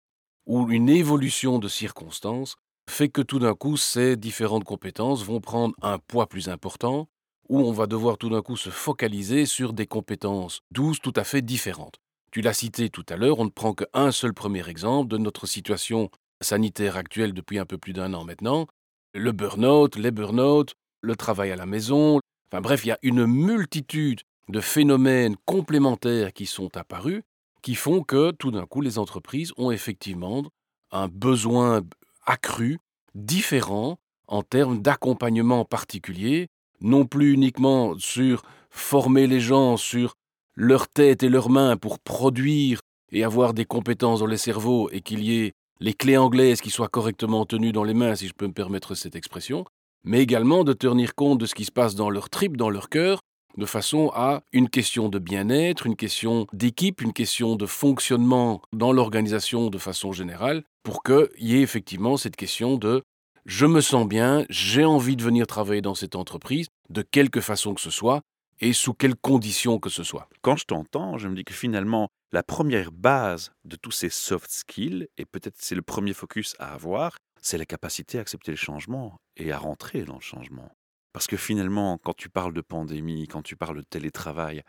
ou 0.46 0.70
une 0.72 0.90
évolution 0.90 1.60
de 1.60 1.68
circonstances, 1.68 2.56
fait 2.90 3.10
que 3.10 3.22
tout 3.22 3.40
d'un 3.40 3.54
coup, 3.54 3.78
ces 3.78 4.18
différentes 4.18 4.64
compétences 4.64 5.24
vont 5.24 5.42
prendre 5.42 5.76
un 5.82 6.00
poids 6.00 6.28
plus 6.28 6.50
important, 6.50 7.08
où 7.50 7.60
on 7.62 7.72
va 7.72 7.88
devoir 7.88 8.18
tout 8.18 8.30
d'un 8.30 8.42
coup 8.42 8.58
se 8.58 8.70
focaliser 8.70 9.46
sur 9.46 9.74
des 9.74 9.88
compétences 9.88 10.62
douces 10.72 11.00
tout 11.00 11.14
à 11.16 11.24
fait 11.24 11.42
différentes. 11.42 11.96
Tu 12.32 12.42
l'as 12.42 12.54
cité 12.54 12.90
tout 12.90 13.06
à 13.10 13.16
l'heure, 13.16 13.40
on 13.40 13.46
ne 13.46 13.50
prend 13.50 13.74
qu'un 13.74 14.12
seul 14.12 14.34
premier 14.34 14.68
exemple 14.70 15.10
de 15.10 15.18
notre 15.18 15.48
situation 15.48 16.12
sanitaire 16.42 16.96
actuelle 16.96 17.34
depuis 17.34 17.58
un 17.58 17.66
peu 17.66 17.80
plus 17.80 17.94
d'un 17.94 18.14
an 18.14 18.24
maintenant. 18.24 18.68
Le 19.16 19.32
burn-out, 19.32 19.96
les 19.96 20.12
burn-out, 20.12 20.76
le 21.02 21.16
travail 21.16 21.52
à 21.52 21.56
la 21.56 21.66
maison, 21.66 22.20
enfin 22.52 22.62
bref, 22.62 22.86
il 22.86 22.90
y 22.90 22.92
a 22.92 23.00
une 23.02 23.26
multitude 23.26 24.22
de 24.48 24.60
phénomènes 24.60 25.38
complémentaires 25.46 26.32
qui 26.32 26.46
sont 26.46 26.78
apparus, 26.78 27.24
qui 27.64 27.74
font 27.74 28.04
que 28.04 28.30
tout 28.32 28.52
d'un 28.52 28.68
coup, 28.68 28.82
les 28.82 29.00
entreprises 29.00 29.52
ont 29.58 29.72
effectivement 29.72 30.44
un 30.92 31.08
besoin 31.08 31.82
accru, 32.28 32.78
différent, 33.16 33.98
en 34.28 34.44
termes 34.44 34.84
d'accompagnement 34.84 35.66
particulier, 35.66 36.48
non 36.80 37.06
plus 37.06 37.34
uniquement 37.34 37.98
sur 37.98 38.44
former 38.70 39.26
les 39.26 39.40
gens 39.40 39.78
sur 39.78 40.14
leur 40.60 40.90
tête 40.90 41.24
et 41.24 41.30
leurs 41.30 41.50
mains 41.50 41.78
pour 41.78 42.00
produire 42.00 42.82
et 43.14 43.24
avoir 43.24 43.54
des 43.54 43.64
compétences 43.64 44.20
dans 44.20 44.26
les 44.26 44.38
cerveaux 44.38 44.90
et 44.92 45.00
qu'il 45.00 45.24
y 45.24 45.46
ait 45.46 45.54
les 45.80 45.94
clés 45.94 46.18
anglaises 46.18 46.60
qui 46.60 46.70
soient 46.70 46.90
correctement 46.90 47.46
tenues 47.46 47.72
dans 47.72 47.86
les 47.86 47.94
mains, 47.94 48.14
si 48.16 48.28
je 48.28 48.34
peux 48.34 48.46
me 48.46 48.54
permettre 48.54 48.94
cette 48.94 49.16
expression, 49.16 49.64
mais 50.04 50.22
également 50.22 50.66
de 50.66 50.74
tenir 50.74 51.16
compte 51.16 51.40
de 51.40 51.46
ce 51.46 51.56
qui 51.56 51.64
se 51.64 51.72
passe 51.72 51.96
dans 51.96 52.10
leur 52.10 52.30
trip, 52.30 52.58
dans 52.58 52.70
leur 52.70 52.90
cœur, 52.90 53.22
de 53.58 53.66
façon 53.66 54.12
à 54.14 54.42
une 54.52 54.70
question 54.70 55.08
de 55.08 55.18
bien-être, 55.18 55.86
une 55.86 55.96
question 55.96 56.46
d'équipe, 56.52 57.02
une 57.02 57.14
question 57.14 57.56
de 57.56 57.66
fonctionnement 57.66 58.62
dans 58.74 58.92
l'organisation 58.92 59.70
de 59.70 59.78
façon 59.78 60.12
générale, 60.12 60.64
pour 60.84 61.04
qu'il 61.04 61.30
y 61.38 61.56
ait 61.56 61.62
effectivement 61.62 62.18
cette 62.18 62.36
question 62.36 62.76
de 62.76 63.02
je 63.46 63.66
me 63.66 63.80
sens 63.80 64.06
bien, 64.06 64.46
j'ai 64.50 64.84
envie 64.84 65.16
de 65.16 65.24
venir 65.24 65.48
travailler 65.48 65.82
dans 65.82 65.96
cette 65.96 66.18
entreprise, 66.18 66.68
de 66.90 67.02
quelque 67.02 67.40
façon 67.40 67.74
que 67.74 67.82
ce 67.82 67.90
soit, 67.90 68.22
et 68.60 68.74
sous 68.74 68.94
quelles 68.94 69.16
conditions 69.16 69.80
que 69.80 69.90
ce 69.90 70.04
soit. 70.04 70.30
Quand 70.42 70.56
je 70.56 70.66
t'entends, 70.66 71.18
je 71.18 71.28
me 71.28 71.36
dis 71.36 71.44
que 71.44 71.54
finalement, 71.54 72.10
la 72.32 72.44
première 72.44 72.92
base 72.92 73.52
de 73.66 73.76
tous 73.76 73.92
ces 73.92 74.10
soft 74.10 74.52
skills, 74.52 75.08
et 75.18 75.26
peut-être 75.26 75.58
c'est 75.60 75.76
le 75.76 75.82
premier 75.82 76.14
focus 76.14 76.56
à 76.60 76.74
avoir, 76.74 77.18
c'est 77.42 77.58
la 77.58 77.66
capacité 77.66 78.18
à 78.18 78.22
accepter 78.22 78.52
le 78.52 78.58
changement 78.58 79.18
et 79.38 79.52
à 79.52 79.58
rentrer 79.58 80.04
dans 80.04 80.16
le 80.16 80.22
changement. 80.22 80.70
Parce 81.14 81.28
que 81.28 81.38
finalement, 81.38 81.98
quand 81.98 82.16
tu 82.16 82.30
parles 82.30 82.54
de 82.54 82.62
pandémie, 82.62 83.28
quand 83.28 83.42
tu 83.42 83.56
parles 83.56 83.78
de 83.78 83.86
télétravail, 83.90 84.62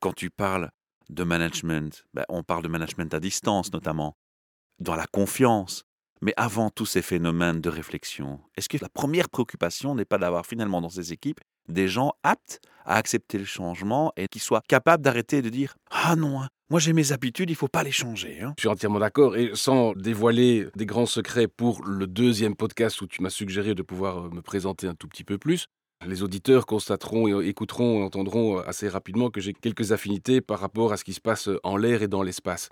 quand 0.00 0.12
tu 0.12 0.30
parles 0.30 0.70
de 1.08 1.24
management, 1.24 2.04
ben, 2.14 2.24
on 2.28 2.42
parle 2.42 2.62
de 2.62 2.68
management 2.68 3.12
à 3.12 3.20
distance 3.20 3.72
notamment, 3.72 4.16
dans 4.78 4.94
la 4.94 5.06
confiance. 5.06 5.84
Mais 6.22 6.34
avant 6.36 6.68
tous 6.68 6.84
ces 6.84 7.00
phénomènes 7.00 7.62
de 7.62 7.70
réflexion, 7.70 8.40
est-ce 8.54 8.68
que 8.68 8.76
la 8.80 8.90
première 8.90 9.30
préoccupation 9.30 9.94
n'est 9.94 10.04
pas 10.04 10.18
d'avoir 10.18 10.44
finalement 10.44 10.82
dans 10.82 10.90
ces 10.90 11.14
équipes 11.14 11.40
des 11.68 11.88
gens 11.88 12.12
aptes 12.22 12.60
à 12.84 12.96
accepter 12.96 13.38
le 13.38 13.44
changement 13.44 14.12
et 14.16 14.28
qui 14.28 14.38
soient 14.38 14.62
capables 14.68 15.02
d'arrêter 15.02 15.38
et 15.38 15.42
de 15.42 15.48
dire 15.48 15.76
Ah 15.90 16.16
non, 16.16 16.42
hein, 16.42 16.48
moi 16.68 16.78
j'ai 16.78 16.92
mes 16.92 17.12
habitudes, 17.12 17.48
il 17.48 17.54
ne 17.54 17.58
faut 17.58 17.68
pas 17.68 17.82
les 17.82 17.92
changer. 17.92 18.40
Hein. 18.42 18.52
Je 18.58 18.62
suis 18.62 18.68
entièrement 18.68 18.98
d'accord 18.98 19.36
et 19.36 19.52
sans 19.54 19.94
dévoiler 19.94 20.66
des 20.76 20.84
grands 20.84 21.06
secrets 21.06 21.48
pour 21.48 21.82
le 21.84 22.06
deuxième 22.06 22.54
podcast 22.54 23.00
où 23.00 23.06
tu 23.06 23.22
m'as 23.22 23.30
suggéré 23.30 23.74
de 23.74 23.82
pouvoir 23.82 24.26
euh, 24.26 24.30
me 24.30 24.42
présenter 24.42 24.88
un 24.88 24.94
tout 24.94 25.08
petit 25.08 25.24
peu 25.24 25.38
plus, 25.38 25.68
les 26.06 26.22
auditeurs 26.22 26.66
constateront, 26.66 27.40
écouteront, 27.40 28.04
entendront 28.04 28.58
euh, 28.58 28.68
assez 28.68 28.88
rapidement 28.88 29.30
que 29.30 29.40
j'ai 29.40 29.52
quelques 29.54 29.92
affinités 29.92 30.40
par 30.40 30.58
rapport 30.58 30.92
à 30.92 30.96
ce 30.96 31.04
qui 31.04 31.14
se 31.14 31.20
passe 31.20 31.48
en 31.62 31.76
l'air 31.76 32.02
et 32.02 32.08
dans 32.08 32.22
l'espace. 32.22 32.68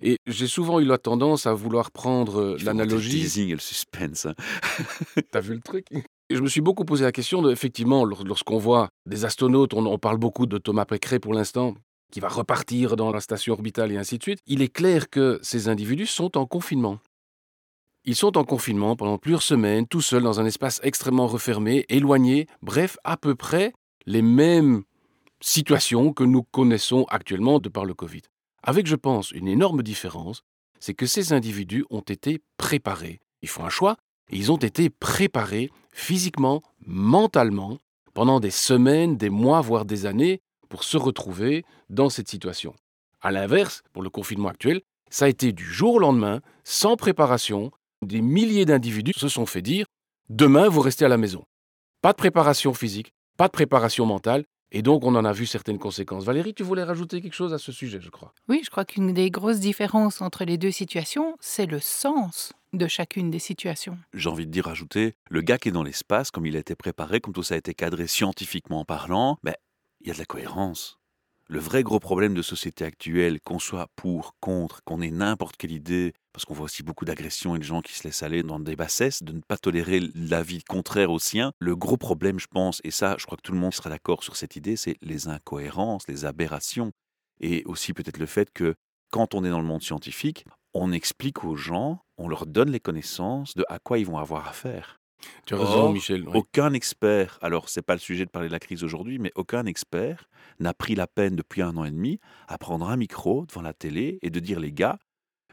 Et 0.00 0.18
j'ai 0.26 0.46
souvent 0.46 0.80
eu 0.80 0.84
la 0.84 0.98
tendance 0.98 1.46
à 1.46 1.54
vouloir 1.54 1.90
prendre 1.90 2.40
euh, 2.40 2.56
l'analogie. 2.62 3.20
teasing 3.20 3.50
et 3.50 3.54
le 3.54 3.60
suspense. 3.60 4.26
Hein. 4.26 4.34
T'as 5.30 5.40
vu 5.40 5.54
le 5.54 5.60
truc? 5.60 5.86
Je 6.28 6.40
me 6.40 6.48
suis 6.48 6.60
beaucoup 6.60 6.84
posé 6.84 7.04
la 7.04 7.12
question 7.12 7.40
de, 7.40 7.52
effectivement, 7.52 8.04
lorsqu'on 8.04 8.58
voit 8.58 8.88
des 9.06 9.24
astronautes, 9.24 9.74
on, 9.74 9.98
parle 9.98 10.18
beaucoup 10.18 10.46
de 10.46 10.58
Thomas 10.58 10.84
Pécré 10.84 11.20
pour 11.20 11.34
l'instant, 11.34 11.74
qui 12.12 12.18
va 12.20 12.28
repartir 12.28 12.96
dans 12.96 13.12
la 13.12 13.20
station 13.20 13.54
orbitale 13.54 13.92
et 13.92 13.96
ainsi 13.96 14.18
de 14.18 14.22
suite, 14.22 14.40
il 14.46 14.60
est 14.60 14.72
clair 14.72 15.08
que 15.08 15.38
ces 15.42 15.68
individus 15.68 16.06
sont 16.06 16.36
en 16.36 16.46
confinement. 16.46 16.98
Ils 18.04 18.16
sont 18.16 18.36
en 18.38 18.44
confinement 18.44 18.96
pendant 18.96 19.18
plusieurs 19.18 19.42
semaines, 19.42 19.86
tout 19.86 20.00
seuls 20.00 20.22
dans 20.22 20.40
un 20.40 20.46
espace 20.46 20.80
extrêmement 20.82 21.26
refermé, 21.26 21.84
éloigné, 21.88 22.46
bref, 22.60 22.98
à 23.04 23.16
peu 23.16 23.34
près 23.34 23.72
les 24.06 24.22
mêmes 24.22 24.82
situations 25.40 26.12
que 26.12 26.24
nous 26.24 26.42
connaissons 26.42 27.04
actuellement 27.08 27.58
de 27.58 27.68
par 27.68 27.84
le 27.84 27.94
Covid. 27.94 28.22
Avec, 28.62 28.86
je 28.86 28.96
pense, 28.96 29.30
une 29.30 29.48
énorme 29.48 29.82
différence, 29.82 30.42
c'est 30.80 30.94
que 30.94 31.06
ces 31.06 31.32
individus 31.32 31.84
ont 31.90 32.00
été 32.00 32.40
préparés. 32.56 33.20
Ils 33.42 33.48
font 33.48 33.64
un 33.64 33.70
choix, 33.70 33.96
et 34.30 34.36
ils 34.36 34.50
ont 34.52 34.56
été 34.56 34.90
préparés 34.90 35.70
physiquement, 35.92 36.62
mentalement, 36.84 37.78
pendant 38.14 38.40
des 38.40 38.50
semaines, 38.50 39.16
des 39.16 39.30
mois, 39.30 39.60
voire 39.60 39.84
des 39.84 40.06
années, 40.06 40.40
pour 40.68 40.84
se 40.84 40.96
retrouver 40.96 41.64
dans 41.90 42.10
cette 42.10 42.28
situation. 42.28 42.74
À 43.20 43.30
l'inverse, 43.30 43.82
pour 43.92 44.02
le 44.02 44.10
confinement 44.10 44.48
actuel, 44.48 44.82
ça 45.10 45.26
a 45.26 45.28
été 45.28 45.52
du 45.52 45.64
jour 45.64 45.94
au 45.94 45.98
lendemain, 45.98 46.40
sans 46.64 46.96
préparation, 46.96 47.70
des 48.02 48.20
milliers 48.20 48.64
d'individus 48.64 49.14
se 49.16 49.28
sont 49.28 49.46
fait 49.46 49.62
dire 49.62 49.86
demain 50.28 50.68
vous 50.68 50.80
restez 50.80 51.04
à 51.04 51.08
la 51.08 51.16
maison. 51.16 51.44
Pas 52.02 52.12
de 52.12 52.18
préparation 52.18 52.74
physique, 52.74 53.12
pas 53.36 53.46
de 53.46 53.52
préparation 53.52 54.06
mentale, 54.06 54.44
et 54.72 54.82
donc 54.82 55.04
on 55.04 55.14
en 55.14 55.24
a 55.24 55.32
vu 55.32 55.46
certaines 55.46 55.78
conséquences. 55.78 56.24
Valérie, 56.24 56.54
tu 56.54 56.62
voulais 56.62 56.82
rajouter 56.82 57.20
quelque 57.20 57.34
chose 57.34 57.54
à 57.54 57.58
ce 57.58 57.72
sujet, 57.72 58.00
je 58.00 58.10
crois. 58.10 58.34
Oui, 58.48 58.62
je 58.64 58.70
crois 58.70 58.84
qu'une 58.84 59.12
des 59.12 59.30
grosses 59.30 59.60
différences 59.60 60.20
entre 60.20 60.44
les 60.44 60.58
deux 60.58 60.70
situations, 60.70 61.36
c'est 61.40 61.66
le 61.66 61.80
sens 61.80 62.52
de 62.72 62.86
chacune 62.86 63.30
des 63.30 63.38
situations. 63.38 63.98
J'ai 64.12 64.28
envie 64.28 64.46
de 64.46 64.50
dire, 64.50 64.66
rajouter, 64.66 65.14
le 65.30 65.40
gars 65.40 65.58
qui 65.58 65.68
est 65.68 65.72
dans 65.72 65.82
l'espace, 65.82 66.30
comme 66.30 66.46
il 66.46 66.56
a 66.56 66.60
été 66.60 66.74
préparé, 66.74 67.20
comme 67.20 67.32
tout 67.32 67.42
ça 67.42 67.54
a 67.54 67.58
été 67.58 67.74
cadré 67.74 68.06
scientifiquement 68.06 68.84
parlant, 68.84 69.38
ben, 69.42 69.54
il 70.00 70.08
y 70.08 70.10
a 70.10 70.14
de 70.14 70.18
la 70.18 70.24
cohérence. 70.24 70.98
Le 71.48 71.60
vrai 71.60 71.84
gros 71.84 72.00
problème 72.00 72.34
de 72.34 72.42
société 72.42 72.84
actuelle, 72.84 73.40
qu'on 73.40 73.60
soit 73.60 73.86
pour, 73.94 74.34
contre, 74.40 74.82
qu'on 74.84 75.00
ait 75.00 75.12
n'importe 75.12 75.56
quelle 75.56 75.70
idée, 75.70 76.12
parce 76.32 76.44
qu'on 76.44 76.54
voit 76.54 76.64
aussi 76.64 76.82
beaucoup 76.82 77.04
d'agressions 77.04 77.54
et 77.54 77.60
de 77.60 77.64
gens 77.64 77.82
qui 77.82 77.92
se 77.92 78.02
laissent 78.02 78.24
aller 78.24 78.42
dans 78.42 78.58
des 78.58 78.74
bassesses, 78.74 79.22
de 79.22 79.32
ne 79.32 79.40
pas 79.46 79.56
tolérer 79.56 80.00
l'avis 80.16 80.64
contraire 80.64 81.12
au 81.12 81.20
sien. 81.20 81.52
Le 81.60 81.76
gros 81.76 81.96
problème, 81.96 82.40
je 82.40 82.48
pense, 82.48 82.80
et 82.82 82.90
ça, 82.90 83.14
je 83.20 83.26
crois 83.26 83.36
que 83.36 83.42
tout 83.42 83.52
le 83.52 83.60
monde 83.60 83.72
sera 83.72 83.90
d'accord 83.90 84.24
sur 84.24 84.34
cette 84.34 84.56
idée, 84.56 84.74
c'est 84.74 84.96
les 85.02 85.28
incohérences, 85.28 86.08
les 86.08 86.24
aberrations, 86.24 86.90
et 87.40 87.62
aussi 87.66 87.92
peut-être 87.92 88.18
le 88.18 88.26
fait 88.26 88.50
que 88.52 88.74
quand 89.12 89.34
on 89.34 89.44
est 89.44 89.50
dans 89.50 89.60
le 89.60 89.66
monde 89.68 89.82
scientifique, 89.82 90.44
on 90.74 90.90
explique 90.90 91.44
aux 91.44 91.54
gens, 91.54 92.00
on 92.18 92.28
leur 92.28 92.46
donne 92.46 92.70
les 92.70 92.80
connaissances 92.80 93.54
de 93.54 93.64
à 93.68 93.78
quoi 93.78 93.98
ils 93.98 94.06
vont 94.06 94.18
avoir 94.18 94.48
affaire. 94.48 94.95
Tu 95.46 95.54
as 95.54 95.58
raison, 95.58 95.92
Michel. 95.92 96.24
Aucun 96.34 96.72
expert, 96.72 97.38
alors 97.40 97.68
c'est 97.68 97.82
pas 97.82 97.94
le 97.94 98.00
sujet 98.00 98.24
de 98.24 98.30
parler 98.30 98.48
de 98.48 98.52
la 98.52 98.58
crise 98.58 98.84
aujourd'hui, 98.84 99.18
mais 99.18 99.32
aucun 99.34 99.66
expert 99.66 100.28
n'a 100.60 100.74
pris 100.74 100.94
la 100.94 101.06
peine 101.06 101.36
depuis 101.36 101.62
un 101.62 101.76
an 101.76 101.84
et 101.84 101.90
demi 101.90 102.20
à 102.48 102.58
prendre 102.58 102.88
un 102.88 102.96
micro 102.96 103.46
devant 103.46 103.62
la 103.62 103.72
télé 103.72 104.18
et 104.22 104.30
de 104.30 104.40
dire 104.40 104.60
les 104.60 104.72
gars, 104.72 104.98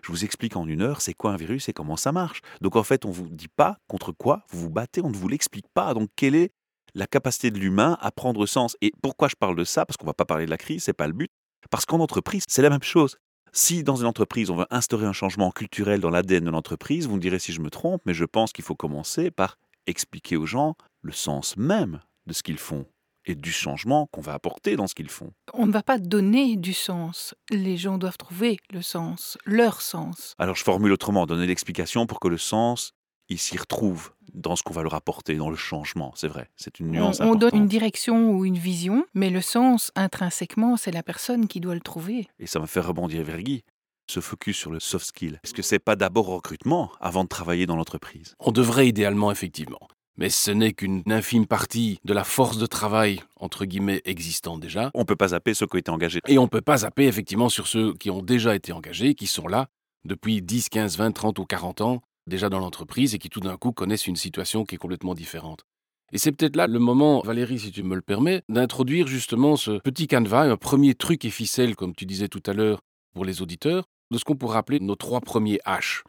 je 0.01 0.12
vous 0.12 0.25
explique 0.25 0.55
en 0.58 0.67
une 0.67 0.82
heure 0.82 1.01
c'est 1.01 1.13
quoi 1.13 1.32
un 1.32 1.38
virus 1.38 1.70
et 1.70 1.74
comment 1.74 1.96
ça 1.96 2.12
marche. 2.12 2.41
Donc 2.62 2.75
en 2.75 2.84
fait, 2.84 3.05
on 3.05 3.12
vous 3.12 3.29
dit 3.29 3.48
pas 3.48 3.77
contre 3.88 4.12
quoi 4.12 4.43
vous 4.50 4.62
vous 4.62 4.70
battez, 4.70 5.01
on 5.01 5.10
ne 5.10 5.15
vous 5.15 5.27
l'explique 5.29 5.67
pas. 5.74 5.93
Donc 5.93 6.10
quelle 6.15 6.36
est 6.36 6.51
la 6.93 7.08
capacité 7.08 7.51
de 7.51 7.58
l'humain 7.58 7.98
à 8.01 8.12
prendre 8.12 8.46
sens? 8.46 8.75
Et 8.82 8.91
pourquoi 9.01 9.27
je 9.27 9.36
parle 9.36 9.55
de 9.55 9.63
ça? 9.63 9.86
Parce 9.86 9.98
qu'on 9.98 10.05
va 10.05 10.13
pas 10.13 10.25
parler 10.25 10.46
de 10.46 10.51
la 10.51 10.58
crise, 10.58 10.84
c'est 10.84 10.93
pas 10.93 11.08
le 11.08 11.13
but. 11.13 11.32
Parce 11.70 11.86
qu'en 11.86 12.00
entreprise, 12.00 12.43
c'est 12.48 12.62
la 12.62 12.70
même 12.70 12.84
chose. 12.84 13.17
Si 13.56 13.84
dans 13.84 13.98
une 13.98 14.08
entreprise, 14.08 14.50
on 14.50 14.56
veut 14.56 14.66
instaurer 14.72 15.06
un 15.06 15.14
changement 15.14 15.52
culturel 15.52 16.00
dans 16.00 16.10
l'ADN 16.10 16.44
de 16.44 16.50
l'entreprise, 16.50 17.08
vous 17.08 17.18
me 17.18 17.22
direz 17.22 17.38
si 17.38 17.54
je 17.54 17.62
me 17.62 17.70
trompe, 17.70 18.02
mais 18.04 18.16
je 18.16 18.26
pense 18.26 18.52
qu'il 18.52 18.66
faut 18.66 18.74
commencer 18.74 19.30
par 19.30 19.60
expliquer 19.86 20.38
aux 20.38 20.48
gens 20.48 20.76
le 21.04 21.12
sens 21.12 21.56
même 21.56 22.02
de 22.26 22.34
ce 22.34 22.42
qu'ils 22.42 22.58
font 22.58 22.88
et 23.26 23.36
du 23.36 23.52
changement 23.52 24.08
qu'on 24.08 24.22
va 24.22 24.34
apporter 24.34 24.76
dans 24.76 24.88
ce 24.88 24.96
qu'ils 24.96 25.12
font. 25.12 25.34
On 25.54 25.68
ne 25.68 25.72
va 25.72 25.84
pas 25.84 26.00
donner 26.00 26.56
du 26.56 26.74
sens. 26.74 27.36
Les 27.52 27.78
gens 27.78 28.00
doivent 28.00 28.18
trouver 28.18 28.58
le 28.72 28.82
sens, 28.82 29.38
leur 29.46 29.84
sens. 29.84 30.34
Alors 30.40 30.56
je 30.56 30.64
formule 30.64 30.92
autrement, 30.92 31.28
donner 31.28 31.46
l'explication 31.46 32.08
pour 32.08 32.20
que 32.20 32.30
le 32.30 32.40
sens, 32.40 32.94
il 33.30 33.38
s'y 33.38 33.60
retrouve 33.60 34.14
dans 34.34 34.56
ce 34.56 34.63
qu'on 34.63 34.74
va 34.74 34.84
leur 34.84 34.94
apporter, 34.94 35.36
dans 35.36 35.50
le 35.50 35.56
changement. 35.56 36.12
C'est 36.16 36.28
vrai, 36.28 36.50
c'est 36.56 36.80
une 36.80 36.92
nuance 36.92 37.20
on, 37.20 37.32
on 37.32 37.36
donne 37.36 37.56
une 37.56 37.68
direction 37.68 38.32
ou 38.32 38.46
une 38.46 38.58
vision, 38.58 39.06
mais 39.13 39.30
le 39.30 39.42
sens, 39.42 39.92
intrinsèquement, 39.96 40.78
c'est 40.78 40.92
la 40.92 41.04
personne 41.04 41.48
qui 41.48 41.60
doit 41.60 41.75
le 41.75 41.82
trouver. 41.82 42.28
Et 42.40 42.48
ça 42.48 42.60
me 42.60 42.66
fait 42.66 42.80
rebondir 42.80 43.24
vers 43.24 43.42
Guy. 43.42 43.63
Ce 44.10 44.20
focus 44.20 44.58
sur 44.58 44.72
le 44.72 44.82
soft 44.82 45.06
skill. 45.06 45.40
Est-ce 45.44 45.54
que 45.54 45.62
c'est 45.62 45.80
pas 45.80 45.96
d'abord 45.96 46.25
recrutement 46.25 46.92
avant 47.00 47.24
de 47.24 47.30
travailler 47.30 47.66
dans 47.66 47.78
l'entreprise? 47.78 48.36
On 48.40 48.52
devrait 48.52 48.88
idéalement, 48.88 49.32
effectivement. 49.32 49.80
Mais 50.18 50.30
ce 50.30 50.52
n'est 50.52 50.74
qu'une 50.74 51.02
infime 51.08 51.48
partie 51.48 52.00
de 52.04 52.13
la 52.13 52.24
force 52.24 52.58
de 52.58 52.66
travail, 52.66 53.22
entre 53.40 53.66
guillemets, 53.66 54.02
existante 54.06 54.60
déjà. 54.60 54.92
On 54.94 55.00
ne 55.00 55.06
peut 55.06 55.16
pas 55.16 55.30
zapper 55.30 55.54
ceux 55.54 55.66
qui 55.66 55.75
ont 55.75 55.80
été 55.80 55.92
engagés. 55.92 56.20
Et 56.28 56.38
on 56.38 56.44
ne 56.44 56.48
peut 56.48 56.62
pas 56.62 56.78
zapper, 56.80 57.08
effectivement, 57.08 57.50
sur 57.50 57.68
ceux 57.68 57.94
qui 57.94 58.12
ont 58.12 58.22
déjà 58.22 58.56
été 58.56 58.74
engagés, 58.74 59.16
qui 59.16 59.25
sont 59.25 59.48
là 59.48 59.70
depuis 60.06 60.42
10, 60.42 60.70
15, 60.70 60.98
20, 60.98 61.12
30 61.13 61.40
ou 61.40 61.46
40 61.46 61.82
ans, 61.82 62.04
déjà 62.27 62.50
dans 62.50 62.60
l'entreprise, 62.60 63.15
et 63.15 63.20
qui 63.20 63.30
tout 63.30 63.39
d'un 63.39 63.58
coup 63.58 63.72
connaissent 63.72 64.08
une 64.08 64.15
situation 64.15 64.65
qui 64.65 64.75
est 64.75 64.77
complètement 64.77 65.13
différente. 65.13 65.65
Et 66.12 66.18
c'est 66.18 66.32
peut-être 66.32 66.56
là 66.56 66.68
le 66.68 66.80
moment, 66.80 67.22
Valérie, 67.22 67.60
si 67.60 67.72
tu 67.72 67.84
me 67.84 67.96
le 67.96 68.01
permets, 68.01 68.44
d'introduire 68.50 69.08
justement 69.08 69.56
ce 69.56 69.80
petit 69.80 70.08
canevas, 70.08 70.44
un 70.44 70.58
premier 70.58 70.94
truc 70.94 71.25
et 71.25 71.32
ficelle, 71.32 71.75
comme 71.75 71.96
tu 71.96 72.06
disais 72.06 72.27
tout 72.27 72.44
à 72.46 72.53
l'heure, 72.53 72.82
pour 73.13 73.25
les 73.25 73.42
auditeurs, 73.42 73.86
de 74.12 74.18
ce 74.18 74.24
qu'on 74.24 74.36
pourrait 74.36 74.58
appeler 74.58 74.80
nos 74.80 74.96
trois 74.96 75.22
premiers 75.22 75.60
H 75.65 76.03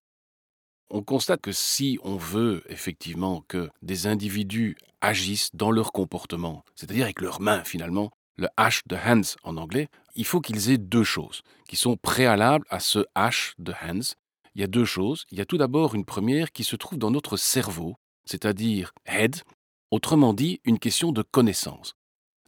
on 0.91 1.03
constate 1.03 1.41
que 1.41 1.53
si 1.53 1.99
on 2.05 2.17
veut 2.17 2.63
effectivement 2.69 3.43
que 3.49 3.69
des 3.83 4.07
individus 4.07 4.77
agissent 5.01 5.51
dans 5.53 5.71
leur 5.71 5.93
comportement, 5.93 6.65
c'est-à-dire 6.77 7.05
avec 7.05 7.21
leurs 7.21 7.41
mains 7.41 7.65
finalement, 7.65 8.11
le 8.37 8.49
H 8.59 8.83
de 8.87 8.97
hands 8.97 9.37
en 9.43 9.57
anglais, 9.57 9.89
il 10.15 10.25
faut 10.25 10.41
qu'ils 10.41 10.71
aient 10.71 10.79
deux 10.79 11.03
choses 11.05 11.43
qui 11.69 11.77
sont 11.77 11.97
préalables 11.97 12.65
à 12.71 12.81
ce 12.81 13.01
H 13.17 13.55
de 13.59 13.73
hands. 13.73 14.15
Il 14.55 14.61
y 14.61 14.65
a 14.65 14.69
deux 14.69 14.85
choses. 14.85 15.25
Il 15.31 15.39
y 15.39 15.41
a 15.41 15.45
tout 15.45 15.59
d'abord 15.59 15.95
une 15.95 16.05
première 16.05 16.53
qui 16.53 16.65
se 16.65 16.77
trouve 16.77 16.99
dans 16.99 17.11
notre 17.11 17.37
cerveau, 17.37 17.97
c'est-à-dire 18.25 18.93
head, 19.07 19.43
autrement 19.91 20.33
dit 20.33 20.61
une 20.65 20.79
question 20.79 21.13
de 21.13 21.23
connaissance. 21.23 21.95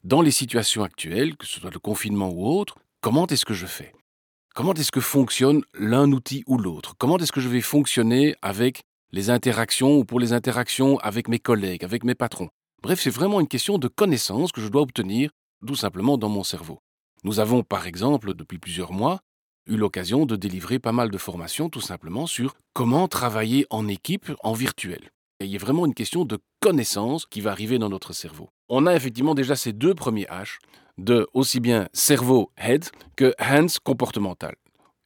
Dans 0.05 0.23
les 0.23 0.31
situations 0.31 0.85
actuelles, 0.85 1.37
que 1.37 1.47
ce 1.47 1.61
soit 1.61 1.73
le 1.73 1.81
confinement 1.81 2.31
ou 2.31 2.47
autre, 2.47 2.77
comment 3.01 3.27
est-ce 3.27 3.45
que 3.45 3.55
je 3.55 3.67
fais? 3.67 3.93
Comment 4.55 4.73
est-ce 4.75 4.93
que 4.93 5.01
fonctionne 5.01 5.63
l'un 5.75 6.13
outil 6.13 6.45
ou 6.47 6.59
l'autre? 6.59 6.95
Comment 6.97 7.19
est-ce 7.19 7.33
que 7.33 7.41
je 7.41 7.49
vais 7.49 7.61
fonctionner 7.61 8.37
avec 8.41 8.83
les 9.11 9.31
interactions 9.31 9.99
ou 9.99 10.05
pour 10.05 10.21
les 10.21 10.33
interactions 10.33 10.99
avec 10.99 11.29
mes 11.29 11.41
collègues, 11.41 11.85
avec 11.85 12.05
mes 12.05 12.15
patrons? 12.15 12.49
Bref, 12.83 13.01
c'est 13.01 13.11
vraiment 13.11 13.41
une 13.41 13.49
question 13.49 13.79
de 13.79 13.89
connaissance 13.89 14.53
que 14.53 14.61
je 14.61 14.69
dois 14.69 14.83
obtenir 14.83 15.31
tout 15.67 15.75
simplement 15.75 16.17
dans 16.19 16.29
mon 16.29 16.45
cerveau. 16.45 16.79
Nous 17.25 17.41
avons 17.41 17.65
par 17.65 17.87
exemple, 17.87 18.35
depuis 18.35 18.59
plusieurs 18.59 18.93
mois, 18.93 19.21
eu 19.67 19.77
l'occasion 19.77 20.27
de 20.27 20.37
délivrer 20.37 20.79
pas 20.79 20.93
mal 20.93 21.11
de 21.11 21.19
formations 21.19 21.69
tout 21.69 21.81
simplement 21.81 22.27
sur 22.27 22.55
comment 22.73 23.09
travailler 23.09 23.67
en 23.71 23.89
équipe 23.89 24.33
en 24.43 24.53
virtuel. 24.53 25.11
Et 25.41 25.45
il 25.45 25.51
y 25.51 25.57
a 25.57 25.59
vraiment 25.59 25.87
une 25.87 25.95
question 25.95 26.25
de 26.25 26.39
connaissance 26.61 27.27
qui 27.27 27.41
va 27.41 27.51
arriver 27.51 27.79
dans 27.79 27.89
notre 27.89 28.13
cerveau. 28.13 28.49
On 28.69 28.87
a 28.87 28.95
effectivement 28.95 29.35
déjà 29.35 29.55
ces 29.55 29.73
deux 29.73 29.95
premiers 29.95 30.25
H 30.25 30.59
de 30.99 31.27
aussi 31.35 31.61
bien 31.61 31.89
cerveau 31.93 32.51
head 32.57 32.87
que 33.17 33.35
hands 33.39 33.79
comportemental. 33.85 34.55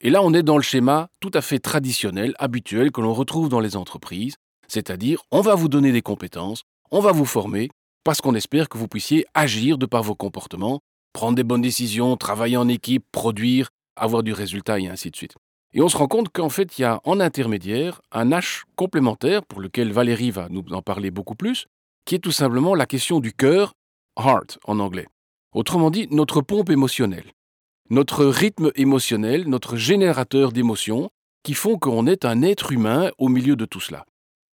Et 0.00 0.08
là, 0.08 0.22
on 0.22 0.32
est 0.32 0.42
dans 0.42 0.56
le 0.56 0.62
schéma 0.62 1.08
tout 1.20 1.32
à 1.34 1.42
fait 1.42 1.58
traditionnel, 1.58 2.34
habituel 2.38 2.90
que 2.90 3.00
l'on 3.00 3.12
retrouve 3.12 3.48
dans 3.48 3.60
les 3.60 3.76
entreprises, 3.76 4.36
c'est-à-dire 4.68 5.22
on 5.30 5.40
va 5.40 5.54
vous 5.54 5.68
donner 5.68 5.92
des 5.92 6.00
compétences, 6.00 6.62
on 6.90 7.00
va 7.00 7.12
vous 7.12 7.26
former 7.26 7.68
parce 8.04 8.20
qu'on 8.20 8.34
espère 8.34 8.68
que 8.68 8.78
vous 8.78 8.88
puissiez 8.88 9.26
agir 9.34 9.76
de 9.76 9.86
par 9.86 10.02
vos 10.02 10.14
comportements, 10.14 10.80
prendre 11.12 11.34
des 11.34 11.44
bonnes 11.44 11.60
décisions, 11.60 12.16
travailler 12.16 12.56
en 12.56 12.68
équipe, 12.68 13.04
produire, 13.12 13.68
avoir 14.00 14.22
du 14.22 14.32
résultat 14.32 14.78
et 14.80 14.88
ainsi 14.88 15.10
de 15.10 15.16
suite. 15.16 15.34
Et 15.72 15.80
on 15.80 15.88
se 15.88 15.96
rend 15.96 16.08
compte 16.08 16.30
qu'en 16.30 16.48
fait, 16.48 16.78
il 16.78 16.82
y 16.82 16.84
a 16.84 17.00
en 17.04 17.20
intermédiaire 17.20 18.00
un 18.10 18.30
H 18.30 18.62
complémentaire 18.74 19.44
pour 19.44 19.60
lequel 19.60 19.92
Valérie 19.92 20.32
va 20.32 20.48
nous 20.50 20.64
en 20.72 20.82
parler 20.82 21.10
beaucoup 21.10 21.36
plus, 21.36 21.66
qui 22.04 22.16
est 22.16 22.20
tout 22.20 22.32
simplement 22.32 22.74
la 22.74 22.86
question 22.86 23.20
du 23.20 23.32
cœur, 23.32 23.74
heart 24.18 24.58
en 24.64 24.80
anglais. 24.80 25.06
Autrement 25.52 25.90
dit, 25.90 26.08
notre 26.10 26.40
pompe 26.40 26.70
émotionnelle, 26.70 27.32
notre 27.88 28.24
rythme 28.24 28.72
émotionnel, 28.74 29.48
notre 29.48 29.76
générateur 29.76 30.52
d'émotions, 30.52 31.10
qui 31.42 31.54
font 31.54 31.78
qu'on 31.78 32.06
est 32.06 32.24
un 32.24 32.42
être 32.42 32.72
humain 32.72 33.10
au 33.18 33.28
milieu 33.28 33.56
de 33.56 33.64
tout 33.64 33.80
cela. 33.80 34.04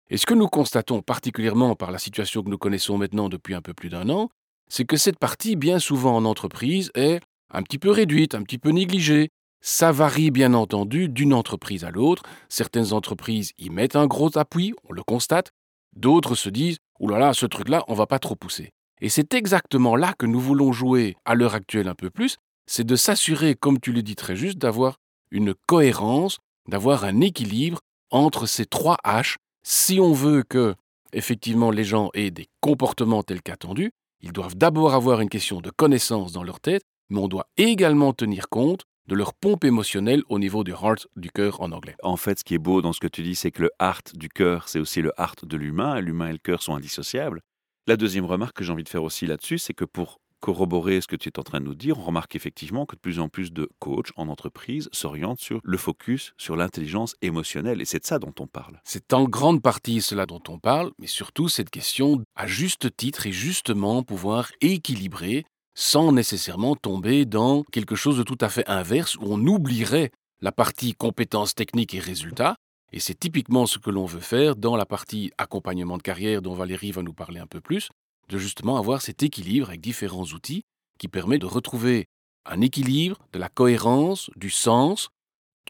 Et 0.10 0.18
ce 0.18 0.26
que 0.26 0.34
nous 0.34 0.48
constatons 0.48 1.02
particulièrement 1.02 1.76
par 1.76 1.92
la 1.92 2.00
situation 2.00 2.44
que 2.44 2.50
nous 2.50 2.58
connaissons 2.58 2.98
maintenant 2.98 3.28
depuis 3.28 3.54
un 3.54 3.62
peu 3.62 3.74
plus 3.74 3.90
d'un 3.90 4.10
an, 4.10 4.30
c'est 4.70 4.86
que 4.86 4.98
cette 4.98 5.20
partie, 5.20 5.56
bien 5.56 5.80
souvent 5.80 6.16
en 6.16 6.26
entreprise, 6.26 6.92
est 6.96 7.22
un 7.52 7.64
petit 7.64 7.78
peu 7.78 7.92
réduite, 7.92 8.36
un 8.36 8.44
petit 8.44 8.58
peu 8.58 8.70
négligée. 8.70 9.30
Ça 9.62 9.92
varie 9.92 10.32
bien 10.32 10.54
entendu 10.54 11.10
d'une 11.10 11.34
entreprise 11.34 11.84
à 11.84 11.92
l'autre. 11.92 12.24
Certaines 12.50 12.94
entreprises 12.94 13.52
y 13.58 13.70
mettent 13.70 13.96
un 13.96 14.08
gros 14.08 14.38
appui, 14.38 14.74
on 14.88 14.94
le 14.94 15.04
constate. 15.04 15.52
D'autres 15.96 16.36
se 16.36 16.50
disent 16.50 16.78
Ouh 17.00 17.10
là 17.10 17.20
là, 17.20 17.34
ce 17.34 17.46
truc-là, 17.46 17.84
on 17.88 17.94
va 17.94 18.08
pas 18.08 18.20
trop 18.20 18.36
pousser. 18.36 18.72
Et 19.02 19.10
c'est 19.10 19.34
exactement 19.34 19.96
là 19.96 20.14
que 20.18 20.26
nous 20.26 20.40
voulons 20.40 20.72
jouer 20.72 21.16
à 21.26 21.36
l'heure 21.36 21.54
actuelle 21.54 21.88
un 21.88 21.96
peu 21.96 22.10
plus, 22.10 22.38
c'est 22.66 22.86
de 22.86 22.96
s'assurer, 22.96 23.56
comme 23.56 23.80
tu 23.80 23.92
le 23.92 24.02
dis 24.02 24.16
très 24.16 24.36
juste, 24.36 24.58
d'avoir 24.58 24.98
une 25.32 25.54
cohérence, 25.68 26.40
d'avoir 26.68 27.04
un 27.04 27.22
équilibre 27.22 27.80
entre 28.10 28.46
ces 28.46 28.66
trois 28.66 28.98
H 29.06 29.36
si 29.64 30.00
on 30.00 30.14
veut 30.14 30.44
que, 30.44 30.76
effectivement, 31.14 31.72
les 31.72 31.84
gens 31.84 32.10
aient 32.14 32.32
des 32.32 32.48
comportements 32.62 33.24
tels 33.24 33.42
qu'attendus, 33.42 33.92
ils 34.22 34.32
doivent 34.32 34.56
d'abord 34.56 34.94
avoir 34.94 35.22
une 35.22 35.30
question 35.30 35.62
de 35.62 35.70
connaissance 35.70 36.32
dans 36.32 36.44
leur 36.44 36.60
tête, 36.60 36.84
mais 37.10 37.20
on 37.20 37.28
doit 37.28 37.48
également 37.58 38.14
tenir 38.14 38.50
compte 38.50 38.86
de 39.08 39.16
leur 39.16 39.34
pompe 39.34 39.64
émotionnelle 39.64 40.24
au 40.30 40.40
niveau 40.40 40.64
du 40.64 40.72
heart, 40.72 41.08
du 41.16 41.32
cœur 41.32 41.62
en 41.62 41.72
anglais. 41.72 41.96
En 42.04 42.18
fait, 42.18 42.40
ce 42.40 42.44
qui 42.44 42.56
est 42.56 42.60
beau 42.60 42.82
dans 42.82 42.94
ce 42.94 43.00
que 43.00 43.08
tu 43.08 43.24
dis, 43.24 43.36
c'est 43.36 43.52
que 43.52 43.64
le 43.64 43.72
heart 43.82 44.16
du 44.16 44.30
cœur, 44.30 44.68
c'est 44.68 44.80
aussi 44.80 45.02
le 45.02 45.12
heart 45.18 45.46
de 45.46 45.58
l'humain. 45.58 46.00
L'humain 46.00 46.30
et 46.30 46.34
le 46.34 46.38
cœur 46.38 46.62
sont 46.62 46.76
indissociables. 46.76 47.42
La 47.88 47.96
deuxième 47.96 48.26
remarque 48.26 48.58
que 48.58 48.64
j'ai 48.64 48.74
envie 48.74 48.84
de 48.84 48.90
faire 48.90 49.04
aussi 49.04 49.28
là-dessus, 49.28 49.60
c'est 49.60 49.74
que 49.74 49.86
pour 49.86 50.20
corroborer 50.40 51.02
ce 51.02 51.08
que 51.08 51.16
tu 51.16 51.30
es 51.30 51.40
en 51.40 51.44
train 51.44 51.60
de 51.60 51.66
nous 51.66 51.76
dire, 51.76 51.98
on 51.98 52.04
remarque 52.04 52.36
effectivement 52.36 52.86
que 52.86 52.96
de 52.96 53.02
plus 53.02 53.20
en 53.20 53.30
plus 53.30 53.52
de 53.52 53.70
coachs 53.80 54.12
en 54.16 54.28
entreprise 54.28 54.90
s'orientent 54.92 55.40
sur 55.40 55.60
le 55.64 55.78
focus 55.78 56.34
sur 56.38 56.56
l'intelligence 56.56 57.16
émotionnelle. 57.22 57.82
Et 57.82 57.86
c'est 57.86 58.00
de 58.00 58.06
ça 58.06 58.20
dont 58.20 58.34
on 58.40 58.48
parle. 58.48 58.80
C'est 58.84 59.14
en 59.14 59.24
grande 59.26 59.62
partie 59.62 60.02
cela 60.02 60.26
dont 60.26 60.44
on 60.48 60.60
parle, 60.60 60.92
mais 61.00 61.08
surtout 61.08 61.50
cette 61.50 61.70
question, 61.70 62.24
à 62.36 62.46
juste 62.46 62.96
titre 62.96 63.26
et 63.26 63.32
justement, 63.32 64.04
pouvoir 64.04 64.52
équilibrer 64.62 65.46
sans 65.80 66.12
nécessairement 66.12 66.76
tomber 66.76 67.26
dans 67.26 67.62
quelque 67.62 67.96
chose 67.96 68.18
de 68.18 68.24
tout 68.24 68.38
à 68.42 68.50
fait 68.50 68.68
inverse 68.68 69.16
où 69.18 69.26
on 69.26 69.46
oublierait 69.46 70.10
la 70.42 70.52
partie 70.52 70.94
compétences 70.94 71.54
techniques 71.54 71.94
et 71.94 72.00
résultats. 72.00 72.56
Et 72.92 73.00
c'est 73.00 73.14
typiquement 73.14 73.68
ce 73.68 73.78
que 73.78 73.92
l'on 73.92 74.08
veut 74.08 74.20
faire 74.20 74.56
dans 74.56 74.76
la 74.76 74.88
partie 74.88 75.32
accompagnement 75.38 75.98
de 75.98 76.02
carrière 76.02 76.42
dont 76.42 76.56
Valérie 76.56 76.92
va 76.92 77.04
nous 77.04 77.14
parler 77.14 77.40
un 77.40 77.46
peu 77.46 77.62
plus, 77.62 77.90
de 78.30 78.40
justement 78.40 78.78
avoir 78.78 79.04
cet 79.04 79.22
équilibre 79.22 79.68
avec 79.68 79.80
différents 79.80 80.24
outils 80.24 80.64
qui 80.98 81.08
permet 81.08 81.38
de 81.38 81.46
retrouver 81.46 82.08
un 82.48 82.60
équilibre, 82.62 83.20
de 83.32 83.38
la 83.38 83.50
cohérence, 83.50 84.32
du 84.36 84.50
sens, 84.50 85.10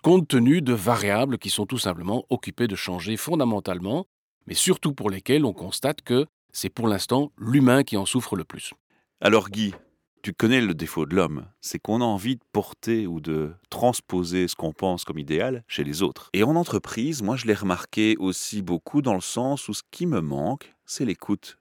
compte 0.04 0.30
tenu 0.30 0.62
de 0.62 0.74
variables 0.74 1.38
qui 1.38 1.50
sont 1.50 1.66
tout 1.66 1.80
simplement 1.80 2.24
occupées 2.30 2.68
de 2.68 2.78
changer 2.78 3.18
fondamentalement, 3.18 4.06
mais 4.46 4.54
surtout 4.54 4.94
pour 4.94 5.10
lesquelles 5.10 5.44
on 5.44 5.54
constate 5.54 6.02
que 6.02 6.28
c'est 6.54 6.70
pour 6.70 6.88
l'instant 6.88 7.34
l'humain 7.38 7.84
qui 7.84 7.98
en 7.98 8.06
souffre 8.06 8.38
le 8.38 8.46
plus. 8.46 8.74
Alors 9.20 9.50
Guy, 9.50 9.74
tu 10.22 10.34
connais 10.34 10.62
le 10.62 10.74
défaut 10.74 11.06
de 11.06 11.16
l'homme, 11.16 11.48
c'est 11.62 11.80
qu'on 11.80 12.02
a 12.02 12.06
envie 12.06 12.36
de 12.36 12.44
porter 12.52 13.08
ou 13.08 13.20
de 13.20 13.54
transposer 13.70 14.48
ce 14.48 14.56
qu'on 14.56 14.74
pense 14.74 15.06
comme 15.06 15.20
idéal 15.20 15.64
chez 15.68 15.84
les 15.84 16.02
autres. 16.02 16.30
Et 16.34 16.44
en 16.44 16.56
entreprise, 16.56 17.22
moi 17.22 17.36
je 17.36 17.46
l'ai 17.46 17.54
remarqué 17.54 18.16
aussi 18.18 18.62
beaucoup 18.62 19.02
dans 19.02 19.14
le 19.14 19.22
sens 19.22 19.68
où 19.70 19.74
ce 19.74 19.84
qui 19.92 20.06
me 20.06 20.22
manque, 20.22 20.74
c'est 20.86 21.06
l'écoute 21.06 21.58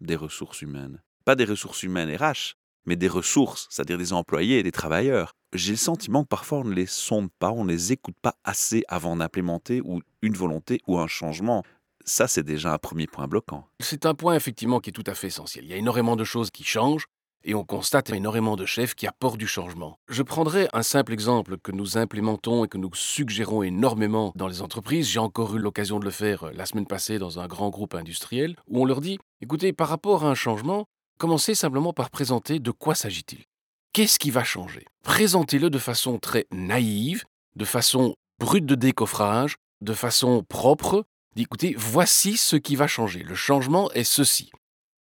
des 0.00 0.16
ressources 0.16 0.62
humaines. 0.62 1.02
Pas 1.24 1.36
des 1.36 1.44
ressources 1.44 1.82
humaines 1.82 2.14
RH, 2.14 2.54
mais 2.86 2.96
des 2.96 3.08
ressources, 3.08 3.66
c'est-à-dire 3.70 3.98
des 3.98 4.12
employés 4.12 4.58
et 4.58 4.62
des 4.62 4.72
travailleurs. 4.72 5.34
J'ai 5.52 5.72
le 5.72 5.78
sentiment 5.78 6.22
que 6.22 6.28
parfois 6.28 6.58
on 6.58 6.64
ne 6.64 6.74
les 6.74 6.86
sonde 6.86 7.28
pas, 7.38 7.50
on 7.50 7.64
ne 7.64 7.70
les 7.70 7.92
écoute 7.92 8.16
pas 8.20 8.34
assez 8.44 8.82
avant 8.88 9.16
d'implémenter 9.16 9.80
ou 9.84 10.00
une 10.22 10.34
volonté 10.34 10.80
ou 10.86 10.98
un 10.98 11.06
changement. 11.06 11.62
Ça, 12.04 12.26
c'est 12.26 12.42
déjà 12.42 12.72
un 12.72 12.78
premier 12.78 13.06
point 13.06 13.28
bloquant. 13.28 13.68
C'est 13.80 14.06
un 14.06 14.14
point 14.14 14.34
effectivement 14.34 14.80
qui 14.80 14.90
est 14.90 14.92
tout 14.94 15.04
à 15.06 15.14
fait 15.14 15.26
essentiel. 15.26 15.64
Il 15.66 15.70
y 15.70 15.74
a 15.74 15.76
énormément 15.76 16.16
de 16.16 16.24
choses 16.24 16.50
qui 16.50 16.64
changent 16.64 17.06
et 17.44 17.54
on 17.54 17.64
constate 17.64 18.10
énormément 18.10 18.56
de 18.56 18.66
chefs 18.66 18.94
qui 18.94 19.06
apportent 19.06 19.38
du 19.38 19.46
changement. 19.46 19.98
Je 20.08 20.22
prendrai 20.22 20.68
un 20.72 20.82
simple 20.82 21.12
exemple 21.12 21.58
que 21.58 21.72
nous 21.72 21.98
implémentons 21.98 22.64
et 22.64 22.68
que 22.68 22.78
nous 22.78 22.90
suggérons 22.94 23.62
énormément 23.62 24.32
dans 24.34 24.48
les 24.48 24.62
entreprises. 24.62 25.08
J'ai 25.08 25.18
encore 25.18 25.56
eu 25.56 25.58
l'occasion 25.58 25.98
de 25.98 26.04
le 26.04 26.10
faire 26.10 26.44
euh, 26.44 26.52
la 26.54 26.66
semaine 26.66 26.86
passée 26.86 27.18
dans 27.18 27.38
un 27.38 27.46
grand 27.46 27.70
groupe 27.70 27.94
industriel 27.94 28.56
où 28.66 28.82
on 28.82 28.84
leur 28.84 29.00
dit, 29.00 29.18
écoutez, 29.40 29.72
par 29.72 29.88
rapport 29.88 30.24
à 30.24 30.30
un 30.30 30.34
changement, 30.34 30.86
commencez 31.18 31.54
simplement 31.54 31.92
par 31.92 32.10
présenter 32.10 32.58
de 32.58 32.70
quoi 32.70 32.94
s'agit-il. 32.94 33.44
Qu'est-ce 33.92 34.18
qui 34.18 34.30
va 34.30 34.44
changer? 34.44 34.86
Présentez-le 35.02 35.70
de 35.70 35.78
façon 35.78 36.18
très 36.18 36.46
naïve, 36.52 37.24
de 37.56 37.64
façon 37.64 38.14
brute 38.38 38.66
de 38.66 38.74
décoffrage, 38.74 39.56
de 39.80 39.92
façon 39.92 40.44
propre. 40.48 41.04
Écoutez, 41.36 41.74
voici 41.76 42.36
ce 42.36 42.56
qui 42.56 42.76
va 42.76 42.86
changer. 42.86 43.22
Le 43.22 43.34
changement 43.34 43.90
est 43.92 44.04
ceci. 44.04 44.50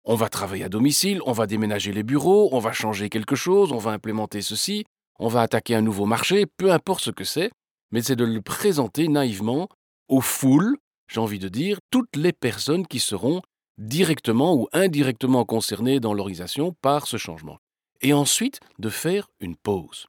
On 0.05 0.15
va 0.15 0.27
travailler 0.27 0.65
à 0.65 0.69
domicile, 0.69 1.21
on 1.25 1.31
va 1.31 1.47
déménager 1.47 1.93
les 1.93 2.03
bureaux, 2.03 2.49
on 2.51 2.59
va 2.59 2.73
changer 2.73 3.09
quelque 3.09 3.35
chose, 3.35 3.71
on 3.71 3.77
va 3.77 3.91
implémenter 3.91 4.41
ceci, 4.41 4.83
on 5.17 5.29
va 5.29 5.41
attaquer 5.41 5.75
un 5.75 5.81
nouveau 5.81 6.05
marché, 6.05 6.45
peu 6.45 6.73
importe 6.73 7.01
ce 7.01 7.11
que 7.11 7.23
c'est, 7.23 7.51
mais 7.91 8.01
c'est 8.01 8.17
de 8.17 8.25
le 8.25 8.41
présenter 8.41 9.07
naïvement 9.07 9.69
aux 10.09 10.19
foules, 10.19 10.77
j'ai 11.07 11.21
envie 11.21 11.39
de 11.39 11.47
dire, 11.47 11.77
toutes 11.89 12.15
les 12.17 12.33
personnes 12.33 12.85
qui 12.85 12.99
seront 12.99 13.41
directement 13.77 14.55
ou 14.55 14.67
indirectement 14.73 15.45
concernées 15.45 15.99
dans 15.99 16.13
l'organisation 16.13 16.75
par 16.81 17.07
ce 17.07 17.17
changement. 17.17 17.57
Et 18.01 18.11
ensuite, 18.11 18.59
de 18.79 18.89
faire 18.89 19.29
une 19.39 19.55
pause. 19.55 20.07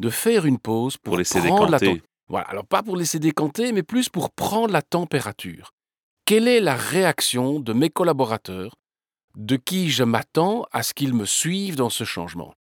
De 0.00 0.10
faire 0.10 0.46
une 0.46 0.58
pause 0.58 0.96
pour, 0.96 1.16
laisser 1.16 1.40
prendre 1.40 1.66
décanter. 1.66 1.94
la 1.94 2.00
Voilà, 2.28 2.46
alors 2.48 2.66
pas 2.66 2.82
pour 2.82 2.96
laisser 2.96 3.20
décanter, 3.20 3.72
mais 3.72 3.84
plus 3.84 4.08
pour 4.08 4.30
prendre 4.30 4.72
la 4.72 4.82
température. 4.82 5.70
Quelle 6.24 6.48
est 6.48 6.60
la 6.60 6.74
réaction 6.74 7.60
de 7.60 7.72
mes 7.72 7.88
collaborateurs 7.88 8.74
de 9.38 9.56
qui 9.56 9.90
je 9.90 10.02
m'attends 10.02 10.66
à 10.72 10.82
ce 10.82 10.92
qu'ils 10.92 11.14
me 11.14 11.24
suivent 11.24 11.76
dans 11.76 11.90
ce 11.90 12.02
changement. 12.02 12.54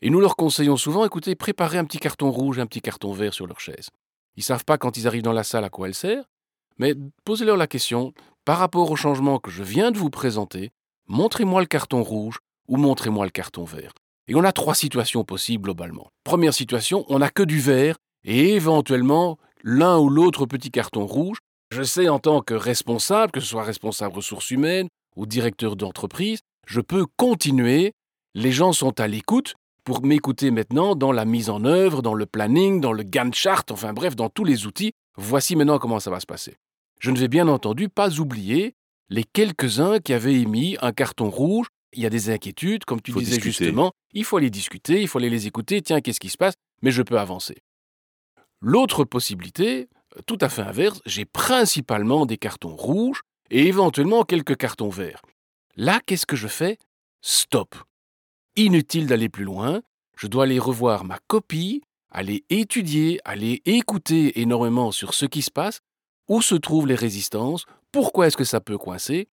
Et 0.00 0.08
nous 0.08 0.20
leur 0.20 0.36
conseillons 0.36 0.78
souvent, 0.78 1.04
écoutez, 1.04 1.34
préparez 1.34 1.78
un 1.78 1.84
petit 1.84 1.98
carton 1.98 2.30
rouge 2.30 2.58
un 2.58 2.66
petit 2.66 2.80
carton 2.80 3.12
vert 3.12 3.34
sur 3.34 3.46
leur 3.46 3.60
chaise. 3.60 3.90
Ils 4.36 4.40
ne 4.40 4.44
savent 4.44 4.64
pas 4.64 4.78
quand 4.78 4.96
ils 4.96 5.06
arrivent 5.06 5.22
dans 5.22 5.32
la 5.32 5.44
salle 5.44 5.64
à 5.64 5.70
quoi 5.70 5.86
elle 5.86 5.94
sert, 5.94 6.24
mais 6.78 6.94
posez-leur 7.24 7.58
la 7.58 7.66
question, 7.66 8.14
par 8.44 8.58
rapport 8.58 8.90
au 8.90 8.96
changement 8.96 9.38
que 9.38 9.50
je 9.50 9.62
viens 9.62 9.90
de 9.90 9.98
vous 9.98 10.10
présenter, 10.10 10.72
montrez-moi 11.06 11.60
le 11.60 11.66
carton 11.66 12.02
rouge 12.02 12.38
ou 12.68 12.78
montrez-moi 12.78 13.26
le 13.26 13.30
carton 13.30 13.64
vert. 13.64 13.92
Et 14.26 14.34
on 14.34 14.44
a 14.44 14.52
trois 14.52 14.74
situations 14.74 15.24
possibles 15.24 15.64
globalement. 15.64 16.08
Première 16.24 16.54
situation, 16.54 17.04
on 17.08 17.18
n'a 17.18 17.28
que 17.28 17.42
du 17.42 17.60
vert 17.60 17.96
et 18.24 18.54
éventuellement 18.54 19.38
l'un 19.62 19.98
ou 19.98 20.08
l'autre 20.08 20.46
petit 20.46 20.70
carton 20.70 21.04
rouge. 21.04 21.36
Je 21.70 21.82
sais 21.82 22.08
en 22.08 22.18
tant 22.18 22.40
que 22.40 22.54
responsable, 22.54 23.30
que 23.30 23.40
ce 23.40 23.46
soit 23.46 23.62
responsable 23.62 24.16
ressources 24.16 24.50
humaines 24.50 24.88
ou 25.16 25.26
directeur 25.26 25.76
d'entreprise, 25.76 26.40
je 26.66 26.80
peux 26.80 27.06
continuer, 27.16 27.92
les 28.34 28.52
gens 28.52 28.72
sont 28.72 28.98
à 29.00 29.06
l'écoute 29.06 29.54
pour 29.84 30.02
m'écouter 30.04 30.50
maintenant 30.50 30.94
dans 30.96 31.12
la 31.12 31.24
mise 31.24 31.50
en 31.50 31.64
œuvre, 31.64 32.00
dans 32.02 32.14
le 32.14 32.26
planning, 32.26 32.80
dans 32.80 32.92
le 32.92 33.02
Gantt 33.02 33.34
chart, 33.34 33.70
enfin 33.70 33.92
bref, 33.92 34.16
dans 34.16 34.30
tous 34.30 34.44
les 34.44 34.66
outils. 34.66 34.92
Voici 35.16 35.56
maintenant 35.56 35.78
comment 35.78 36.00
ça 36.00 36.10
va 36.10 36.20
se 36.20 36.26
passer. 36.26 36.56
Je 37.00 37.10
ne 37.10 37.18
vais 37.18 37.28
bien 37.28 37.48
entendu 37.48 37.88
pas 37.88 38.18
oublier 38.18 38.74
les 39.10 39.24
quelques-uns 39.24 39.98
qui 40.00 40.12
avaient 40.14 40.40
émis 40.40 40.76
un 40.80 40.92
carton 40.92 41.28
rouge. 41.28 41.66
Il 41.92 42.02
y 42.02 42.06
a 42.06 42.10
des 42.10 42.30
inquiétudes, 42.30 42.84
comme 42.84 43.00
tu 43.02 43.12
Faut 43.12 43.20
disais 43.20 43.32
discuter. 43.36 43.66
justement. 43.66 43.92
Il 44.14 44.24
faut 44.24 44.38
aller 44.38 44.50
discuter, 44.50 45.00
il 45.02 45.06
faut 45.06 45.18
aller 45.18 45.30
les 45.30 45.46
écouter. 45.46 45.82
Tiens, 45.82 46.00
qu'est-ce 46.00 46.18
qui 46.18 46.30
se 46.30 46.38
passe? 46.38 46.54
Mais 46.82 46.90
je 46.90 47.02
peux 47.02 47.18
avancer. 47.18 47.56
L'autre 48.60 49.04
possibilité, 49.04 49.88
tout 50.26 50.38
à 50.40 50.48
fait 50.48 50.62
inverse, 50.62 51.02
j'ai 51.04 51.26
principalement 51.26 52.24
des 52.26 52.38
cartons 52.38 52.74
rouges 52.74 53.20
et 53.50 53.66
éventuellement 53.66 54.24
quelques 54.24 54.56
cartons 54.56 54.88
verts. 54.88 55.22
Là, 55.76 56.00
qu'est-ce 56.04 56.26
que 56.26 56.36
je 56.36 56.48
fais? 56.48 56.78
Stop. 57.20 57.74
Inutile 58.56 59.06
d'aller 59.06 59.28
plus 59.28 59.44
loin, 59.44 59.82
je 60.16 60.26
dois 60.26 60.44
aller 60.44 60.58
revoir 60.58 61.04
ma 61.04 61.18
copie, 61.26 61.82
aller 62.10 62.44
étudier, 62.50 63.18
aller 63.24 63.62
écouter 63.64 64.40
énormément 64.40 64.92
sur 64.92 65.14
ce 65.14 65.26
qui 65.26 65.42
se 65.42 65.50
passe, 65.50 65.80
où 66.28 66.40
se 66.40 66.54
trouvent 66.54 66.86
les 66.86 66.94
résistances, 66.94 67.66
pourquoi 67.92 68.28
est-ce 68.28 68.36
que 68.36 68.44
ça 68.44 68.60
peut 68.60 68.78
coincer. 68.78 69.28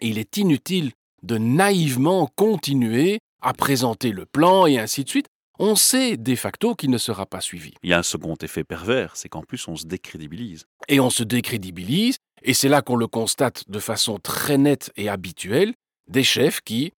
Il 0.00 0.18
est 0.18 0.36
inutile 0.36 0.92
de 1.22 1.38
naïvement 1.38 2.28
continuer 2.36 3.20
à 3.40 3.54
présenter 3.54 4.12
le 4.12 4.26
plan 4.26 4.66
et 4.66 4.78
ainsi 4.78 5.04
de 5.04 5.08
suite. 5.08 5.28
On 5.60 5.74
sait 5.74 6.16
de 6.16 6.36
facto 6.36 6.76
qu'il 6.76 6.90
ne 6.90 6.98
sera 6.98 7.26
pas 7.26 7.40
suivi. 7.40 7.74
Il 7.82 7.90
y 7.90 7.92
a 7.92 7.98
un 7.98 8.04
second 8.04 8.36
effet 8.36 8.62
pervers, 8.62 9.16
c'est 9.16 9.28
qu'en 9.28 9.42
plus 9.42 9.66
on 9.66 9.74
se 9.74 9.86
décrédibilise. 9.86 10.66
Et 10.86 11.00
on 11.00 11.10
se 11.10 11.24
décrédibilise, 11.24 12.18
et 12.42 12.54
c'est 12.54 12.68
là 12.68 12.80
qu'on 12.80 12.94
le 12.94 13.08
constate 13.08 13.68
de 13.68 13.80
façon 13.80 14.20
très 14.20 14.56
nette 14.56 14.92
et 14.96 15.08
habituelle, 15.08 15.74
des 16.06 16.22
chefs 16.22 16.60
qui, 16.60 16.92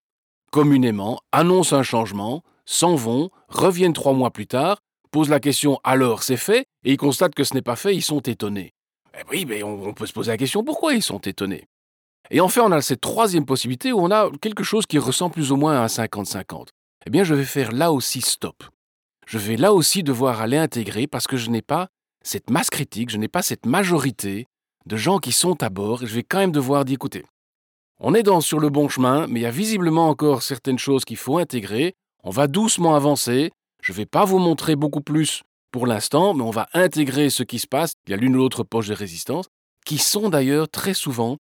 communément, 0.52 1.20
annoncent 1.32 1.74
un 1.74 1.82
changement, 1.82 2.42
s'en 2.66 2.96
vont, 2.96 3.30
reviennent 3.48 3.94
trois 3.94 4.12
mois 4.12 4.30
plus 4.30 4.46
tard, 4.46 4.80
posent 5.10 5.30
la 5.30 5.40
question 5.40 5.80
alors 5.82 6.22
c'est 6.22 6.36
fait, 6.36 6.66
et 6.84 6.92
ils 6.92 6.98
constatent 6.98 7.34
que 7.34 7.44
ce 7.44 7.54
n'est 7.54 7.62
pas 7.62 7.76
fait, 7.76 7.96
ils 7.96 8.02
sont 8.02 8.20
étonnés. 8.20 8.74
Eh 9.18 9.22
oui, 9.30 9.46
mais 9.48 9.62
on, 9.62 9.94
peut 9.94 10.04
se 10.04 10.12
poser 10.12 10.32
la 10.32 10.36
question 10.36 10.62
pourquoi 10.64 10.92
ils 10.92 11.02
sont 11.02 11.20
étonnés? 11.20 11.64
Et 12.30 12.40
enfin, 12.40 12.60
on 12.66 12.72
a 12.72 12.82
cette 12.82 13.00
troisième 13.00 13.46
possibilité 13.46 13.90
où 13.90 14.00
on 14.00 14.10
a 14.10 14.30
quelque 14.42 14.64
chose 14.64 14.84
qui 14.84 14.98
ressemble 14.98 15.32
plus 15.32 15.50
ou 15.50 15.56
moins 15.56 15.80
à 15.80 15.82
un 15.82 15.86
50-50. 15.86 16.68
Eh 17.06 17.10
bien, 17.10 17.24
je 17.24 17.34
vais 17.34 17.44
faire 17.44 17.72
là 17.72 17.92
aussi 17.92 18.20
stop. 18.20 18.64
Je 19.26 19.38
vais 19.38 19.56
là 19.56 19.72
aussi 19.72 20.02
devoir 20.02 20.40
aller 20.40 20.56
intégrer 20.56 21.06
parce 21.06 21.26
que 21.26 21.36
je 21.36 21.50
n'ai 21.50 21.62
pas 21.62 21.88
cette 22.22 22.50
masse 22.50 22.70
critique, 22.70 23.10
je 23.10 23.16
n'ai 23.16 23.28
pas 23.28 23.42
cette 23.42 23.64
majorité 23.64 24.46
de 24.86 24.96
gens 24.96 25.18
qui 25.18 25.32
sont 25.32 25.62
à 25.62 25.68
bord, 25.68 26.02
et 26.02 26.06
je 26.06 26.14
vais 26.14 26.22
quand 26.22 26.38
même 26.38 26.52
devoir 26.52 26.84
dire 26.84 26.96
écoutez, 26.96 27.24
on 28.00 28.14
est 28.14 28.40
sur 28.40 28.60
le 28.60 28.70
bon 28.70 28.88
chemin, 28.88 29.26
mais 29.26 29.40
il 29.40 29.42
y 29.42 29.46
a 29.46 29.50
visiblement 29.50 30.08
encore 30.08 30.42
certaines 30.42 30.78
choses 30.78 31.04
qu'il 31.04 31.16
faut 31.16 31.38
intégrer, 31.38 31.94
on 32.22 32.30
va 32.30 32.46
doucement 32.46 32.94
avancer, 32.94 33.50
je 33.82 33.92
ne 33.92 33.96
vais 33.96 34.06
pas 34.06 34.24
vous 34.24 34.38
montrer 34.38 34.76
beaucoup 34.76 35.00
plus 35.00 35.42
pour 35.70 35.86
l'instant, 35.86 36.34
mais 36.34 36.42
on 36.42 36.50
va 36.50 36.68
intégrer 36.74 37.30
ce 37.30 37.42
qui 37.42 37.58
se 37.58 37.66
passe. 37.66 37.92
Il 38.06 38.10
y 38.10 38.14
a 38.14 38.16
l'une 38.16 38.34
ou 38.36 38.38
l'autre 38.38 38.64
poche 38.64 38.88
de 38.88 38.94
résistance, 38.94 39.46
qui 39.86 39.98
sont 39.98 40.28
d'ailleurs 40.28 40.68
très 40.68 40.94
souvent 40.94 41.38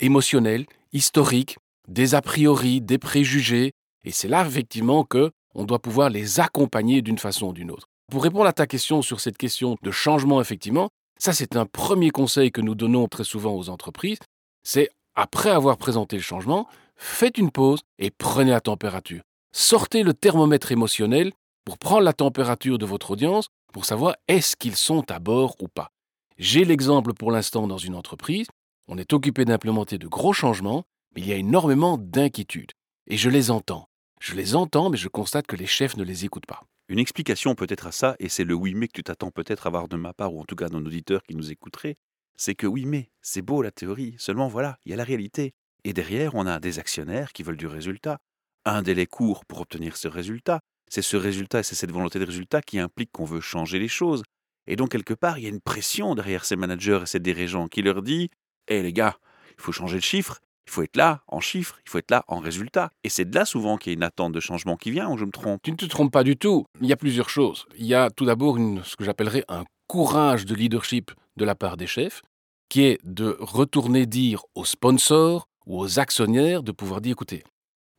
émotionnels, 0.00 0.66
historiques, 0.92 1.58
des 1.88 2.14
a 2.14 2.22
priori, 2.22 2.80
des 2.80 2.98
préjugés, 2.98 3.72
et 4.04 4.10
c'est 4.10 4.28
là 4.28 4.46
effectivement 4.46 5.04
que 5.04 5.30
on 5.54 5.64
doit 5.64 5.80
pouvoir 5.80 6.10
les 6.10 6.40
accompagner 6.40 7.02
d'une 7.02 7.18
façon 7.18 7.48
ou 7.48 7.52
d'une 7.52 7.70
autre. 7.70 7.88
Pour 8.10 8.22
répondre 8.22 8.46
à 8.46 8.52
ta 8.52 8.66
question 8.66 9.02
sur 9.02 9.20
cette 9.20 9.38
question 9.38 9.76
de 9.82 9.90
changement, 9.90 10.40
effectivement, 10.40 10.90
ça 11.18 11.32
c'est 11.32 11.56
un 11.56 11.66
premier 11.66 12.10
conseil 12.10 12.50
que 12.50 12.60
nous 12.60 12.74
donnons 12.74 13.08
très 13.08 13.24
souvent 13.24 13.54
aux 13.54 13.68
entreprises, 13.68 14.18
c'est 14.62 14.90
après 15.14 15.50
avoir 15.50 15.76
présenté 15.76 16.16
le 16.16 16.22
changement, 16.22 16.68
faites 16.96 17.38
une 17.38 17.50
pause 17.50 17.80
et 17.98 18.10
prenez 18.10 18.50
la 18.50 18.60
température. 18.60 19.22
Sortez 19.52 20.02
le 20.02 20.14
thermomètre 20.14 20.72
émotionnel 20.72 21.32
pour 21.64 21.78
prendre 21.78 22.02
la 22.02 22.12
température 22.12 22.78
de 22.78 22.86
votre 22.86 23.12
audience 23.12 23.48
pour 23.72 23.84
savoir 23.84 24.16
est-ce 24.28 24.56
qu'ils 24.56 24.76
sont 24.76 25.10
à 25.10 25.18
bord 25.18 25.56
ou 25.60 25.68
pas. 25.68 25.90
J'ai 26.38 26.64
l'exemple 26.64 27.12
pour 27.12 27.30
l'instant 27.30 27.66
dans 27.66 27.78
une 27.78 27.94
entreprise, 27.94 28.46
on 28.88 28.98
est 28.98 29.12
occupé 29.12 29.44
d'implémenter 29.44 29.98
de 29.98 30.08
gros 30.08 30.32
changements, 30.32 30.84
mais 31.14 31.22
il 31.22 31.28
y 31.28 31.32
a 31.32 31.36
énormément 31.36 31.98
d'inquiétudes. 31.98 32.72
Et 33.06 33.16
je 33.16 33.30
les 33.30 33.50
entends. 33.50 33.88
Je 34.22 34.36
les 34.36 34.54
entends, 34.54 34.88
mais 34.88 34.96
je 34.96 35.08
constate 35.08 35.48
que 35.48 35.56
les 35.56 35.66
chefs 35.66 35.96
ne 35.96 36.04
les 36.04 36.24
écoutent 36.24 36.46
pas. 36.46 36.62
Une 36.88 37.00
explication 37.00 37.56
peut-être 37.56 37.88
à 37.88 37.90
ça, 37.90 38.14
et 38.20 38.28
c'est 38.28 38.44
le 38.44 38.54
oui 38.54 38.72
mais 38.72 38.86
que 38.86 38.92
tu 38.92 39.02
t'attends 39.02 39.32
peut-être 39.32 39.66
à 39.66 39.70
avoir 39.70 39.88
de 39.88 39.96
ma 39.96 40.12
part, 40.12 40.32
ou 40.32 40.40
en 40.40 40.44
tout 40.44 40.54
cas 40.54 40.68
d'un 40.68 40.86
auditeur 40.86 41.24
qui 41.24 41.34
nous 41.34 41.50
écouterait, 41.50 41.96
c'est 42.36 42.54
que 42.54 42.68
oui 42.68 42.86
mais, 42.86 43.10
c'est 43.20 43.42
beau 43.42 43.62
la 43.62 43.72
théorie, 43.72 44.14
seulement 44.18 44.46
voilà, 44.46 44.78
il 44.84 44.90
y 44.90 44.92
a 44.92 44.96
la 44.96 45.02
réalité. 45.02 45.54
Et 45.82 45.92
derrière, 45.92 46.36
on 46.36 46.46
a 46.46 46.60
des 46.60 46.78
actionnaires 46.78 47.32
qui 47.32 47.42
veulent 47.42 47.56
du 47.56 47.66
résultat. 47.66 48.20
Un 48.64 48.82
délai 48.82 49.06
court 49.08 49.44
pour 49.44 49.60
obtenir 49.60 49.96
ce 49.96 50.06
résultat, 50.06 50.60
c'est 50.88 51.02
ce 51.02 51.16
résultat 51.16 51.58
et 51.58 51.62
c'est 51.64 51.74
cette 51.74 51.90
volonté 51.90 52.20
de 52.20 52.24
résultat 52.24 52.62
qui 52.62 52.78
implique 52.78 53.10
qu'on 53.10 53.24
veut 53.24 53.40
changer 53.40 53.80
les 53.80 53.88
choses. 53.88 54.22
Et 54.68 54.76
donc, 54.76 54.92
quelque 54.92 55.14
part, 55.14 55.40
il 55.40 55.42
y 55.42 55.46
a 55.46 55.50
une 55.50 55.60
pression 55.60 56.14
derrière 56.14 56.44
ces 56.44 56.54
managers 56.54 57.00
et 57.02 57.06
ces 57.06 57.18
dirigeants 57.18 57.66
qui 57.66 57.82
leur 57.82 58.02
dit 58.02 58.30
Hé 58.68 58.82
les 58.82 58.92
gars, 58.92 59.18
il 59.58 59.60
faut 59.60 59.72
changer 59.72 59.96
le 59.96 60.02
chiffre, 60.02 60.38
il 60.66 60.70
faut 60.70 60.82
être 60.82 60.96
là 60.96 61.22
en 61.28 61.40
chiffres, 61.40 61.78
il 61.84 61.90
faut 61.90 61.98
être 61.98 62.10
là 62.10 62.24
en 62.28 62.38
résultat. 62.38 62.90
Et 63.04 63.08
c'est 63.08 63.24
de 63.24 63.34
là 63.34 63.44
souvent 63.44 63.76
qu'il 63.76 63.92
y 63.92 63.94
a 63.94 63.96
une 63.96 64.02
attente 64.02 64.32
de 64.32 64.40
changement 64.40 64.76
qui 64.76 64.90
vient, 64.90 65.10
ou 65.10 65.18
je 65.18 65.24
me 65.24 65.30
trompe? 65.30 65.60
Tu 65.62 65.72
ne 65.72 65.76
te 65.76 65.86
trompes 65.86 66.12
pas 66.12 66.24
du 66.24 66.36
tout. 66.36 66.64
Il 66.80 66.86
y 66.86 66.92
a 66.92 66.96
plusieurs 66.96 67.28
choses. 67.28 67.66
Il 67.76 67.86
y 67.86 67.94
a 67.94 68.10
tout 68.10 68.24
d'abord 68.24 68.56
ce 68.84 68.96
que 68.96 69.04
j'appellerais 69.04 69.44
un 69.48 69.64
courage 69.88 70.46
de 70.46 70.54
leadership 70.54 71.10
de 71.36 71.44
la 71.44 71.54
part 71.54 71.76
des 71.76 71.86
chefs, 71.86 72.22
qui 72.68 72.84
est 72.84 72.98
de 73.04 73.36
retourner 73.40 74.06
dire 74.06 74.44
aux 74.54 74.64
sponsors 74.64 75.46
ou 75.66 75.78
aux 75.80 75.98
actionnaires 75.98 76.62
de 76.62 76.72
pouvoir 76.72 77.00
dire 77.00 77.12
écoutez, 77.12 77.44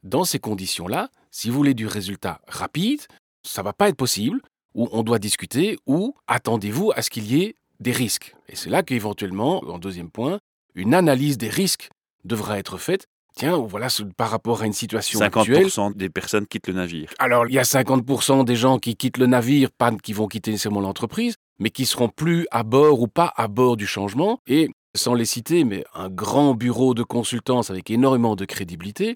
dans 0.04 0.24
ces 0.24 0.40
conditions-là, 0.40 1.10
si 1.32 1.50
vous 1.50 1.56
voulez 1.56 1.74
du 1.74 1.88
résultat 1.88 2.42
rapide, 2.48 3.02
ça 3.46 3.62
ne 3.62 3.66
va 3.66 3.74
pas 3.74 3.90
être 3.90 3.96
possible, 3.96 4.42
ou 4.74 4.90
on 4.92 5.04
doit 5.04 5.20
discuter, 5.20 5.78
ou 5.86 6.16
attendez-vous 6.28 6.92
à 6.96 7.02
ce 7.02 7.10
qu'il 7.10 7.32
y 7.32 7.44
ait 7.44 7.56
des 7.80 7.92
risques. 7.92 8.36
Et 8.50 8.56
c'est 8.56 8.70
là 8.70 8.84
qu'éventuellement, 8.84 9.64
en 9.64 9.78
deuxième 9.78 10.10
point, 10.10 10.40
une 10.76 10.94
analyse 10.94 11.38
des 11.38 11.50
risques 11.50 11.90
devra 12.24 12.60
être 12.60 12.78
faite. 12.78 13.08
Tiens, 13.36 13.58
voilà, 13.58 13.88
par 14.16 14.30
rapport 14.30 14.62
à 14.62 14.68
une 14.68 14.74
situation 14.74 15.20
50% 15.20 15.96
des 15.96 16.10
personnes 16.10 16.46
quittent 16.46 16.68
le 16.68 16.76
navire. 16.76 17.12
Alors, 17.18 17.48
il 17.48 17.54
y 17.54 17.60
a 17.60 17.64
50% 17.64 18.46
des 18.46 18.56
gens 18.56 18.78
qui 18.78 18.96
quittent 18.96 19.18
le 19.18 19.26
navire, 19.26 19.72
pas 19.72 19.92
qui 19.92 20.14
vont 20.14 20.28
quitter 20.28 20.52
nécessairement 20.52 20.82
l'entreprise, 20.82 21.36
mais 21.58 21.72
qui 21.72 21.88
seront 21.88 22.10
plus 22.10 22.46
à 22.52 22.62
bord 22.62 23.02
ou 23.02 23.08
pas 23.08 23.34
à 23.36 23.48
bord 23.48 23.76
du 23.76 23.88
changement. 23.88 24.40
Et, 24.46 24.70
sans 24.96 25.16
les 25.16 25.26
citer, 25.26 25.64
mais 25.64 25.84
un 25.96 26.10
grand 26.10 26.54
bureau 26.54 26.94
de 26.94 27.02
consultance 27.02 27.72
avec 27.72 27.90
énormément 27.90 28.36
de 28.36 28.46
crédibilité 28.46 29.16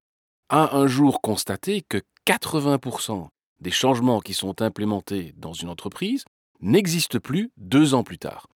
a 0.49 0.75
un 0.75 0.87
jour 0.87 1.21
constaté 1.21 1.83
que 1.87 1.99
80% 2.25 3.27
des 3.59 3.71
changements 3.71 4.19
qui 4.19 4.33
sont 4.33 4.61
implémentés 4.61 5.33
dans 5.37 5.53
une 5.53 5.69
entreprise 5.69 6.25
n'existent 6.61 7.19
plus 7.19 7.51
deux 7.57 7.93
ans 7.93 8.03
plus 8.03 8.17
tard. 8.17 8.47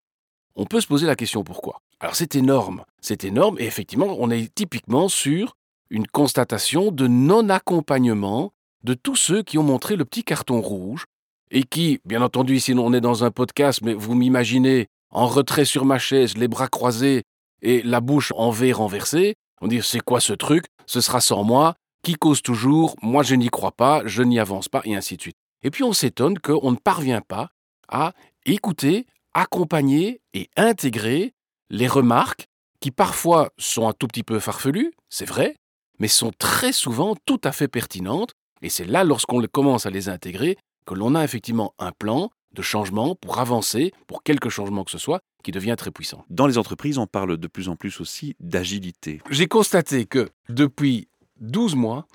On 0.56 0.66
peut 0.66 0.80
se 0.80 0.86
poser 0.86 1.06
la 1.06 1.16
question 1.16 1.44
pourquoi. 1.44 1.80
Alors 2.00 2.16
c'est 2.16 2.34
énorme, 2.34 2.84
c'est 3.02 3.24
énorme, 3.24 3.58
et 3.58 3.66
effectivement, 3.66 4.16
on 4.18 4.30
est 4.30 4.54
typiquement 4.54 5.08
sur 5.08 5.56
une 5.90 6.06
constatation 6.06 6.90
de 6.90 7.06
non-accompagnement 7.06 8.52
de 8.82 8.94
tous 8.94 9.16
ceux 9.16 9.42
qui 9.42 9.58
ont 9.58 9.62
montré 9.62 9.96
le 9.96 10.04
petit 10.04 10.24
carton 10.24 10.60
rouge, 10.60 11.04
et 11.50 11.64
qui, 11.64 12.00
bien 12.06 12.22
entendu, 12.22 12.56
ici 12.56 12.72
on 12.74 12.94
est 12.94 13.02
dans 13.02 13.24
un 13.24 13.30
podcast, 13.30 13.80
mais 13.82 13.92
vous 13.92 14.14
m'imaginez 14.14 14.86
en 15.10 15.26
retrait 15.26 15.66
sur 15.66 15.84
ma 15.84 15.98
chaise, 15.98 16.38
les 16.38 16.48
bras 16.48 16.68
croisés 16.68 17.24
et 17.60 17.82
la 17.82 18.00
bouche 18.00 18.32
en 18.36 18.50
V 18.50 18.72
renversée, 18.72 19.34
on 19.60 19.68
dit 19.68 19.80
c'est 19.82 20.00
quoi 20.00 20.20
ce 20.20 20.32
truc? 20.32 20.64
Ce 20.86 21.00
sera 21.00 21.20
sans 21.20 21.44
moi, 21.44 21.74
qui 22.02 22.14
cause 22.14 22.40
toujours, 22.42 22.96
moi 23.02 23.22
je 23.22 23.34
n'y 23.34 23.48
crois 23.48 23.72
pas, 23.72 24.02
je 24.06 24.22
n'y 24.22 24.38
avance 24.38 24.68
pas, 24.68 24.80
et 24.84 24.96
ainsi 24.96 25.16
de 25.16 25.22
suite. 25.22 25.36
Et 25.62 25.70
puis 25.70 25.84
on 25.84 25.92
s'étonne 25.92 26.38
qu'on 26.38 26.72
ne 26.72 26.76
parvient 26.76 27.20
pas 27.20 27.50
à 27.88 28.14
écouter, 28.46 29.06
accompagner 29.34 30.20
et 30.34 30.48
intégrer 30.56 31.34
les 31.70 31.86
remarques 31.86 32.48
qui 32.82 32.90
parfois 32.90 33.50
sont 33.58 33.88
un 33.88 33.92
tout 33.92 34.08
petit 34.08 34.24
peu 34.24 34.40
farfelues, 34.40 34.92
c'est 35.08 35.24
vrai, 35.24 35.54
mais 36.00 36.08
sont 36.08 36.32
très 36.36 36.72
souvent 36.72 37.14
tout 37.24 37.40
à 37.44 37.52
fait 37.52 37.68
pertinentes, 37.68 38.32
et 38.60 38.68
c'est 38.68 38.84
là, 38.84 39.04
lorsqu'on 39.04 39.40
commence 39.46 39.86
à 39.86 39.90
les 39.90 40.08
intégrer, 40.08 40.58
que 40.84 40.94
l'on 40.94 41.14
a 41.14 41.22
effectivement 41.22 41.74
un 41.78 41.92
plan 41.92 42.30
de 42.52 42.60
changement 42.60 43.14
pour 43.14 43.38
avancer, 43.38 43.92
pour 44.08 44.24
quelque 44.24 44.50
changement 44.50 44.82
que 44.82 44.90
ce 44.90 44.98
soit, 44.98 45.20
qui 45.44 45.52
devient 45.52 45.76
très 45.78 45.92
puissant. 45.92 46.24
Dans 46.28 46.48
les 46.48 46.58
entreprises, 46.58 46.98
on 46.98 47.06
parle 47.06 47.36
de 47.36 47.46
plus 47.46 47.68
en 47.68 47.76
plus 47.76 48.00
aussi 48.00 48.34
d'agilité. 48.40 49.22
J'ai 49.30 49.46
constaté 49.46 50.04
que 50.04 50.28
depuis 50.48 51.08
12 51.40 51.76
mois, 51.76 52.06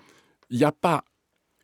il 0.50 0.58
n'y 0.58 0.66
a 0.66 0.74
pas 0.74 1.06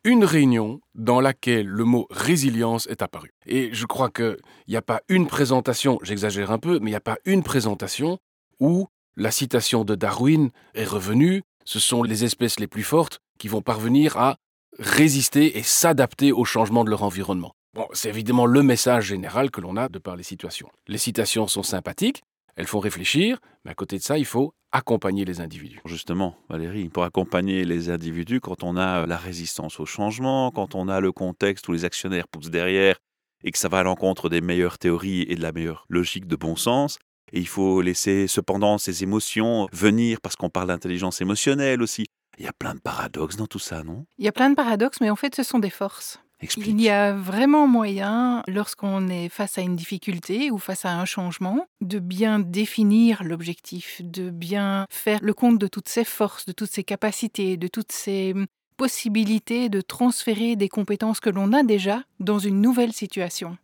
une 0.02 0.24
réunion 0.24 0.80
dans 0.94 1.20
laquelle 1.20 1.66
le 1.66 1.84
mot 1.84 2.06
résilience 2.10 2.86
est 2.86 3.02
apparu. 3.02 3.32
Et 3.46 3.68
je 3.74 3.84
crois 3.84 4.08
qu'il 4.08 4.38
n'y 4.66 4.76
a 4.76 4.82
pas 4.82 5.02
une 5.08 5.26
présentation, 5.26 5.98
j'exagère 6.02 6.50
un 6.50 6.58
peu, 6.58 6.78
mais 6.78 6.86
il 6.86 6.92
n'y 6.92 6.96
a 6.96 7.00
pas 7.00 7.18
une 7.26 7.42
présentation 7.42 8.18
où 8.60 8.88
la 9.16 9.30
citation 9.30 9.84
de 9.84 9.94
Darwin 9.94 10.50
est 10.74 10.84
revenue. 10.84 11.42
Ce 11.64 11.78
sont 11.78 12.02
les 12.02 12.24
espèces 12.24 12.58
les 12.60 12.66
plus 12.66 12.82
fortes 12.82 13.20
qui 13.38 13.48
vont 13.48 13.62
parvenir 13.62 14.16
à 14.16 14.36
résister 14.78 15.58
et 15.58 15.62
s'adapter 15.62 16.32
au 16.32 16.44
changement 16.44 16.84
de 16.84 16.90
leur 16.90 17.02
environnement. 17.02 17.54
C'est 17.92 18.08
évidemment 18.08 18.46
le 18.46 18.62
message 18.62 19.06
général 19.06 19.50
que 19.50 19.60
l'on 19.60 19.76
a 19.76 19.88
de 19.88 19.98
par 19.98 20.16
les 20.16 20.22
situations. 20.22 20.68
Les 20.86 20.98
citations 20.98 21.48
sont 21.48 21.62
sympathiques, 21.62 22.22
elles 22.56 22.66
font 22.66 22.78
réfléchir, 22.78 23.38
mais 23.64 23.72
à 23.72 23.74
côté 23.74 23.98
de 23.98 24.02
ça, 24.02 24.16
il 24.18 24.24
faut 24.24 24.52
accompagner 24.70 25.24
les 25.24 25.40
individus. 25.40 25.80
Justement, 25.84 26.36
Valérie, 26.48 26.88
pour 26.88 27.04
accompagner 27.04 27.64
les 27.64 27.90
individus, 27.90 28.40
quand 28.40 28.62
on 28.62 28.76
a 28.76 29.06
la 29.06 29.16
résistance 29.16 29.78
au 29.80 29.86
changement, 29.86 30.50
quand 30.50 30.74
on 30.74 30.88
a 30.88 31.00
le 31.00 31.12
contexte 31.12 31.68
où 31.68 31.72
les 31.72 31.84
actionnaires 31.84 32.28
poussent 32.28 32.50
derrière 32.50 32.96
et 33.44 33.50
que 33.50 33.58
ça 33.58 33.68
va 33.68 33.80
à 33.80 33.82
l'encontre 33.82 34.28
des 34.28 34.40
meilleures 34.40 34.78
théories 34.78 35.22
et 35.22 35.36
de 35.36 35.42
la 35.42 35.52
meilleure 35.52 35.86
logique 35.88 36.26
de 36.26 36.36
bon 36.36 36.56
sens, 36.56 36.98
et 37.32 37.40
il 37.40 37.48
faut 37.48 37.80
laisser 37.80 38.26
cependant 38.26 38.78
ces 38.78 39.02
émotions 39.02 39.68
venir 39.72 40.20
parce 40.20 40.36
qu'on 40.36 40.50
parle 40.50 40.68
d'intelligence 40.68 41.20
émotionnelle 41.20 41.82
aussi. 41.82 42.06
Il 42.38 42.44
y 42.44 42.48
a 42.48 42.52
plein 42.52 42.74
de 42.74 42.80
paradoxes 42.80 43.36
dans 43.36 43.46
tout 43.46 43.58
ça, 43.58 43.84
non? 43.84 44.06
Il 44.18 44.24
y 44.24 44.28
a 44.28 44.32
plein 44.32 44.50
de 44.50 44.56
paradoxes, 44.56 45.00
mais 45.00 45.10
en 45.10 45.16
fait, 45.16 45.34
ce 45.34 45.42
sont 45.42 45.60
des 45.60 45.70
forces. 45.70 46.20
Explique. 46.40 46.66
Il 46.66 46.80
y 46.80 46.90
a 46.90 47.12
vraiment 47.12 47.68
moyen, 47.68 48.42
lorsqu'on 48.48 49.08
est 49.08 49.28
face 49.28 49.56
à 49.56 49.62
une 49.62 49.76
difficulté 49.76 50.50
ou 50.50 50.58
face 50.58 50.84
à 50.84 50.90
un 50.90 51.04
changement, 51.04 51.66
de 51.80 52.00
bien 52.00 52.40
définir 52.40 53.22
l'objectif, 53.22 54.02
de 54.02 54.30
bien 54.30 54.86
faire 54.90 55.20
le 55.22 55.32
compte 55.32 55.58
de 55.58 55.68
toutes 55.68 55.88
ses 55.88 56.04
forces, 56.04 56.44
de 56.44 56.52
toutes 56.52 56.70
ses 56.70 56.84
capacités, 56.84 57.56
de 57.56 57.68
toutes 57.68 57.92
ses 57.92 58.34
possibilités 58.76 59.68
de 59.68 59.80
transférer 59.80 60.56
des 60.56 60.68
compétences 60.68 61.20
que 61.20 61.30
l'on 61.30 61.52
a 61.52 61.62
déjà 61.62 62.02
dans 62.20 62.38
une 62.38 62.60
nouvelle 62.60 62.92
situation. 62.92 63.56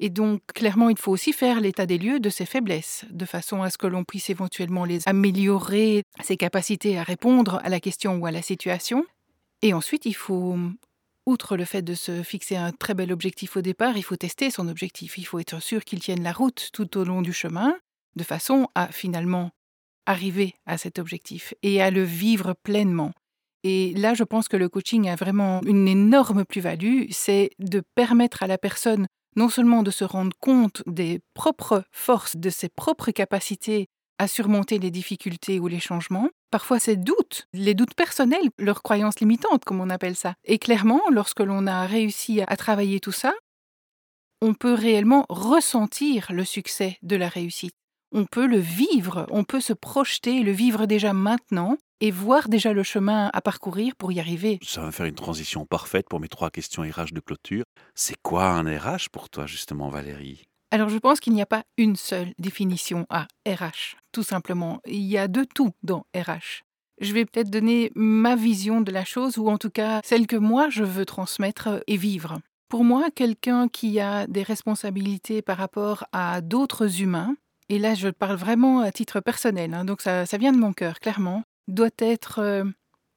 Et 0.00 0.10
donc, 0.10 0.42
clairement, 0.54 0.90
il 0.90 0.98
faut 0.98 1.10
aussi 1.10 1.32
faire 1.32 1.60
l'état 1.60 1.86
des 1.86 1.98
lieux 1.98 2.20
de 2.20 2.30
ses 2.30 2.46
faiblesses, 2.46 3.04
de 3.10 3.24
façon 3.24 3.62
à 3.62 3.70
ce 3.70 3.78
que 3.78 3.86
l'on 3.86 4.04
puisse 4.04 4.30
éventuellement 4.30 4.84
les 4.84 5.00
améliorer, 5.06 6.04
ses 6.22 6.36
capacités 6.36 6.98
à 6.98 7.02
répondre 7.02 7.60
à 7.64 7.68
la 7.68 7.80
question 7.80 8.16
ou 8.16 8.26
à 8.26 8.30
la 8.30 8.42
situation. 8.42 9.04
Et 9.62 9.74
ensuite, 9.74 10.06
il 10.06 10.14
faut, 10.14 10.56
outre 11.26 11.56
le 11.56 11.64
fait 11.64 11.82
de 11.82 11.94
se 11.94 12.22
fixer 12.22 12.56
un 12.56 12.70
très 12.70 12.94
bel 12.94 13.12
objectif 13.12 13.56
au 13.56 13.60
départ, 13.60 13.96
il 13.96 14.02
faut 14.02 14.16
tester 14.16 14.50
son 14.50 14.68
objectif. 14.68 15.18
Il 15.18 15.24
faut 15.24 15.40
être 15.40 15.60
sûr 15.60 15.84
qu'il 15.84 16.00
tienne 16.00 16.22
la 16.22 16.32
route 16.32 16.70
tout 16.72 16.96
au 16.96 17.04
long 17.04 17.20
du 17.20 17.32
chemin, 17.32 17.76
de 18.16 18.24
façon 18.24 18.68
à 18.76 18.88
finalement 18.88 19.50
arriver 20.06 20.54
à 20.64 20.78
cet 20.78 20.98
objectif 20.98 21.54
et 21.62 21.82
à 21.82 21.90
le 21.90 22.02
vivre 22.02 22.54
pleinement. 22.62 23.12
Et 23.64 23.92
là, 23.94 24.14
je 24.14 24.24
pense 24.24 24.48
que 24.48 24.56
le 24.56 24.68
coaching 24.68 25.08
a 25.08 25.16
vraiment 25.16 25.60
une 25.66 25.88
énorme 25.88 26.44
plus-value, 26.44 27.06
c'est 27.10 27.50
de 27.58 27.82
permettre 27.94 28.42
à 28.42 28.46
la 28.46 28.56
personne 28.56 29.06
non 29.36 29.48
seulement 29.48 29.82
de 29.82 29.90
se 29.90 30.04
rendre 30.04 30.36
compte 30.40 30.82
des 30.86 31.20
propres 31.34 31.84
forces, 31.92 32.36
de 32.36 32.50
ses 32.50 32.68
propres 32.68 33.10
capacités 33.10 33.88
à 34.18 34.26
surmonter 34.26 34.78
les 34.78 34.90
difficultés 34.90 35.60
ou 35.60 35.68
les 35.68 35.80
changements, 35.80 36.28
parfois 36.50 36.78
ces 36.78 36.96
doutes, 36.96 37.46
les 37.52 37.74
doutes 37.74 37.94
personnels, 37.94 38.50
leurs 38.58 38.82
croyances 38.82 39.20
limitantes, 39.20 39.64
comme 39.64 39.80
on 39.80 39.90
appelle 39.90 40.16
ça. 40.16 40.34
Et 40.44 40.58
clairement, 40.58 41.02
lorsque 41.10 41.40
l'on 41.40 41.66
a 41.66 41.86
réussi 41.86 42.42
à 42.46 42.56
travailler 42.56 42.98
tout 43.00 43.12
ça, 43.12 43.32
on 44.40 44.54
peut 44.54 44.74
réellement 44.74 45.26
ressentir 45.28 46.32
le 46.32 46.44
succès 46.44 46.98
de 47.02 47.16
la 47.16 47.28
réussite. 47.28 47.74
On 48.10 48.24
peut 48.24 48.46
le 48.46 48.58
vivre, 48.58 49.26
on 49.30 49.44
peut 49.44 49.60
se 49.60 49.74
projeter, 49.74 50.42
le 50.42 50.52
vivre 50.52 50.86
déjà 50.86 51.12
maintenant 51.12 51.76
et 52.00 52.10
voir 52.10 52.48
déjà 52.48 52.72
le 52.72 52.82
chemin 52.82 53.30
à 53.34 53.40
parcourir 53.42 53.94
pour 53.96 54.12
y 54.12 54.20
arriver. 54.20 54.58
Ça 54.62 54.80
va 54.80 54.92
faire 54.92 55.04
une 55.04 55.14
transition 55.14 55.66
parfaite 55.66 56.08
pour 56.08 56.18
mes 56.18 56.28
trois 56.28 56.50
questions 56.50 56.82
RH 56.82 57.12
de 57.12 57.20
clôture. 57.20 57.64
C'est 57.94 58.16
quoi 58.22 58.48
un 58.50 58.64
RH 58.64 59.10
pour 59.12 59.28
toi, 59.28 59.46
justement, 59.46 59.90
Valérie? 59.90 60.44
Alors 60.70 60.88
je 60.88 60.98
pense 60.98 61.20
qu'il 61.20 61.32
n'y 61.32 61.42
a 61.42 61.46
pas 61.46 61.64
une 61.76 61.96
seule 61.96 62.32
définition 62.38 63.06
à 63.10 63.26
RH, 63.46 63.96
tout 64.12 64.22
simplement. 64.22 64.80
Il 64.86 65.02
y 65.02 65.18
a 65.18 65.28
de 65.28 65.44
tout 65.44 65.72
dans 65.82 66.06
RH. 66.14 66.62
Je 67.00 67.12
vais 67.12 67.24
peut-être 67.24 67.50
donner 67.50 67.90
ma 67.94 68.36
vision 68.36 68.80
de 68.80 68.90
la 68.90 69.04
chose, 69.04 69.38
ou 69.38 69.48
en 69.48 69.58
tout 69.58 69.70
cas 69.70 70.00
celle 70.02 70.26
que 70.26 70.36
moi 70.36 70.68
je 70.70 70.84
veux 70.84 71.04
transmettre 71.06 71.82
et 71.86 71.96
vivre. 71.96 72.40
Pour 72.68 72.84
moi, 72.84 73.10
quelqu'un 73.14 73.68
qui 73.68 73.98
a 73.98 74.26
des 74.26 74.42
responsabilités 74.42 75.40
par 75.40 75.56
rapport 75.56 76.04
à 76.12 76.42
d'autres 76.42 77.00
humains, 77.00 77.34
et 77.68 77.78
là 77.78 77.94
je 77.94 78.08
parle 78.08 78.36
vraiment 78.36 78.80
à 78.80 78.92
titre 78.92 79.20
personnel, 79.20 79.74
hein, 79.74 79.84
donc 79.84 80.00
ça, 80.00 80.26
ça 80.26 80.38
vient 80.38 80.52
de 80.52 80.58
mon 80.58 80.72
cœur, 80.72 81.00
clairement, 81.00 81.42
doit 81.66 81.90
être, 81.98 82.40
euh, 82.40 82.64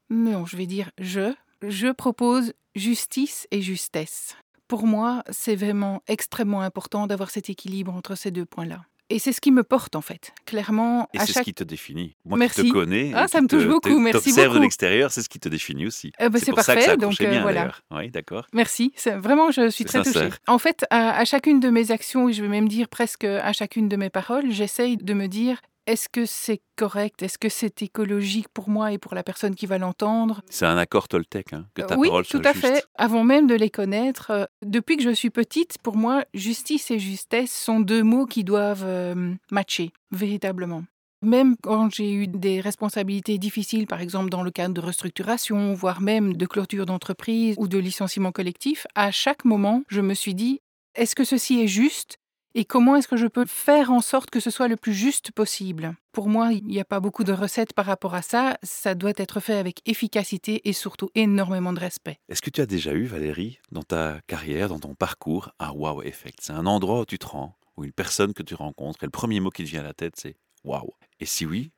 non, 0.10 0.46
je 0.46 0.58
vais 0.58 0.66
dire 0.66 0.92
je, 1.00 1.34
je 1.62 1.88
propose 1.92 2.54
justice 2.76 3.48
et 3.52 3.62
justesse. 3.62 4.36
Pour 4.68 4.88
moi, 4.88 5.24
c'est 5.30 5.56
vraiment 5.56 6.02
extrêmement 6.08 6.62
important 6.62 7.08
d'avoir 7.08 7.30
cet 7.30 7.50
équilibre 7.50 7.94
entre 7.94 8.16
ces 8.16 8.32
deux 8.32 8.46
points-là. 8.46 8.86
Et 9.14 9.20
c'est 9.20 9.34
ce 9.34 9.42
qui 9.42 9.52
me 9.52 9.64
porte 9.64 9.96
en 9.96 10.02
fait. 10.02 10.32
Clairement, 10.46 11.08
Et 11.14 11.20
c'est 11.20 11.28
chaque 11.28 11.38
ce 11.38 11.42
qui 11.44 11.54
te 11.54 11.64
définit. 11.64 12.16
Moi 12.26 12.38
Merci. 12.38 12.62
qui 12.64 12.68
te 12.70 12.74
connais, 12.74 13.12
Ah, 13.14 13.28
ça 13.28 13.42
me 13.42 13.48
touche 13.48 13.64
te- 13.64 13.68
beaucoup, 13.68 14.00
merci 14.00 14.24
t'observe 14.30 14.48
de 14.48 14.54
beaucoup. 14.54 14.62
l'extérieur, 14.64 15.12
c'est 15.12 15.22
ce 15.22 15.30
qui 15.30 15.40
te 15.40 15.50
définit 15.50 15.86
aussi. 15.86 16.12
Eh 16.20 16.30
ben, 16.30 16.40
c'est 16.40 16.52
pour 16.52 16.62
ça 16.62 16.76
que 16.76 16.82
ça 16.82 16.96
donc, 16.96 17.20
euh, 17.22 17.42
voilà. 17.42 17.72
Oui, 17.92 18.10
d'accord. 18.10 18.48
Merci, 18.54 18.94
c'est 18.96 19.12
vraiment, 19.16 19.52
je 19.52 19.70
suis 19.70 19.84
très 19.86 20.00
touchée. 20.00 20.14
sincère. 20.14 20.38
En 20.48 20.58
fait, 20.60 20.86
à, 20.90 21.18
à 21.20 21.26
chacune 21.26 21.60
de 21.60 21.70
mes 21.70 21.92
actions, 21.92 22.30
et 22.30 22.34
je 22.34 22.42
vais 22.42 22.48
même 22.48 22.68
dire 22.70 22.88
presque 22.88 23.26
à 23.26 23.52
chacune 23.54 23.90
de 23.90 23.96
mes 23.98 24.10
paroles, 24.10 24.50
j'essaye 24.52 24.98
de 24.98 25.14
me 25.14 25.28
dire 25.28 25.62
est-ce 25.92 26.08
que 26.10 26.26
c'est 26.26 26.62
correct? 26.78 27.22
Est-ce 27.22 27.38
que 27.38 27.50
c'est 27.50 27.82
écologique 27.82 28.48
pour 28.54 28.70
moi 28.70 28.92
et 28.94 28.98
pour 28.98 29.14
la 29.14 29.24
personne 29.24 29.56
qui 29.56 29.66
va 29.66 29.78
l'entendre? 29.78 30.42
C'est 30.50 30.66
un 30.66 30.78
accord 30.78 31.08
Toltec, 31.08 31.52
hein, 31.54 31.66
que 31.74 31.82
ta 31.82 31.96
Euh, 31.96 31.98
Oui, 31.98 32.08
parole 32.08 32.26
tout 32.26 32.38
soit 32.38 32.48
à 32.48 32.54
juste. 32.54 32.66
fait. 32.66 32.86
Avant 32.96 33.24
même 33.24 33.48
de 33.48 33.56
les 33.56 33.70
connaître, 33.70 34.32
euh, 34.32 34.46
depuis 34.66 34.96
que 34.98 35.04
je 35.04 35.10
suis 35.12 35.30
petite, 35.30 35.78
pour 35.84 35.98
moi, 35.98 36.24
justice 36.34 36.92
et 36.92 37.00
justesse 37.00 37.52
sont 37.52 37.80
deux 37.82 38.04
mots 38.04 38.26
qui 38.26 38.44
doivent 38.44 38.86
euh, 38.86 39.34
matcher, 39.52 39.92
véritablement. 40.12 40.84
Même 41.24 41.56
quand 41.62 41.94
j'ai 41.94 42.12
eu 42.14 42.28
des 42.28 42.62
responsabilités 42.62 43.38
difficiles, 43.38 43.86
par 43.86 44.02
exemple 44.02 44.30
dans 44.30 44.42
le 44.42 44.50
cadre 44.50 44.74
de 44.74 44.82
restructuration, 44.82 45.74
voire 45.74 46.02
même 46.02 46.36
de 46.36 46.46
clôture 46.48 46.86
d'entreprise 46.88 47.56
ou 47.60 47.68
de 47.68 47.78
licenciement 47.78 48.32
collectif, 48.32 48.88
à 48.96 49.12
chaque 49.12 49.46
moment, 49.46 49.84
je 49.90 50.02
me 50.02 50.14
suis 50.16 50.34
dit, 50.34 50.62
est-ce 50.96 51.16
que 51.16 51.24
ceci 51.24 51.62
est 51.62 51.68
juste? 51.68 52.18
Et 52.54 52.66
comment 52.66 52.96
est-ce 52.96 53.08
que 53.08 53.18
je 53.18 53.28
peux 53.28 53.46
faire 53.46 53.92
en 53.92 54.02
sorte 54.02 54.30
que 54.30 54.40
ce 54.40 54.50
soit 54.50 54.68
le 54.68 54.76
plus 54.76 54.94
juste 54.94 55.32
possible? 55.32 55.96
Pour 56.12 56.28
moi, 56.28 56.52
il 56.52 56.66
n'y 56.66 56.80
a 56.80 56.86
pas 56.86 57.00
beaucoup 57.00 57.24
de 57.24 57.32
recettes 57.32 57.74
par 57.74 57.86
rapport 57.86 58.14
à 58.16 58.22
ça. 58.22 58.58
Ça 58.64 58.96
doit 58.96 59.14
être 59.16 59.40
fait 59.40 59.56
avec 59.56 59.82
efficacité 59.88 60.68
et 60.68 60.74
surtout 60.74 61.10
énormément 61.16 61.72
de 61.74 61.80
respect. 61.80 62.20
Est-ce 62.30 62.42
que 62.42 62.50
tu 62.50 62.62
as 62.62 62.66
déjà 62.66 62.92
eu, 62.94 63.06
Valérie, 63.06 63.60
dans 63.72 63.84
ta 63.84 64.20
carrière, 64.28 64.68
dans 64.70 64.80
ton 64.80 64.96
parcours, 64.96 65.52
un 65.60 65.72
wow 65.72 66.02
effect? 66.04 66.40
C'est 66.42 66.54
un 66.54 66.66
endroit 66.66 67.02
où 67.02 67.06
tu 67.06 67.18
te 67.20 67.28
rends, 67.28 67.56
où 67.78 67.84
une 67.86 67.94
personne 67.94 68.34
que 68.34 68.44
tu 68.44 68.56
rencontres, 68.56 69.04
et 69.04 69.08
le 69.08 69.12
premier 69.12 69.40
mot 69.40 69.50
qui 69.50 69.64
te 69.64 69.70
vient 69.70 69.80
à 69.82 69.84
la 69.84 69.94
tête, 69.94 70.16
c'est 70.18 70.36
wow. 70.64 70.94
Et 71.20 71.26
si 71.26 71.46
oui, 71.46 71.72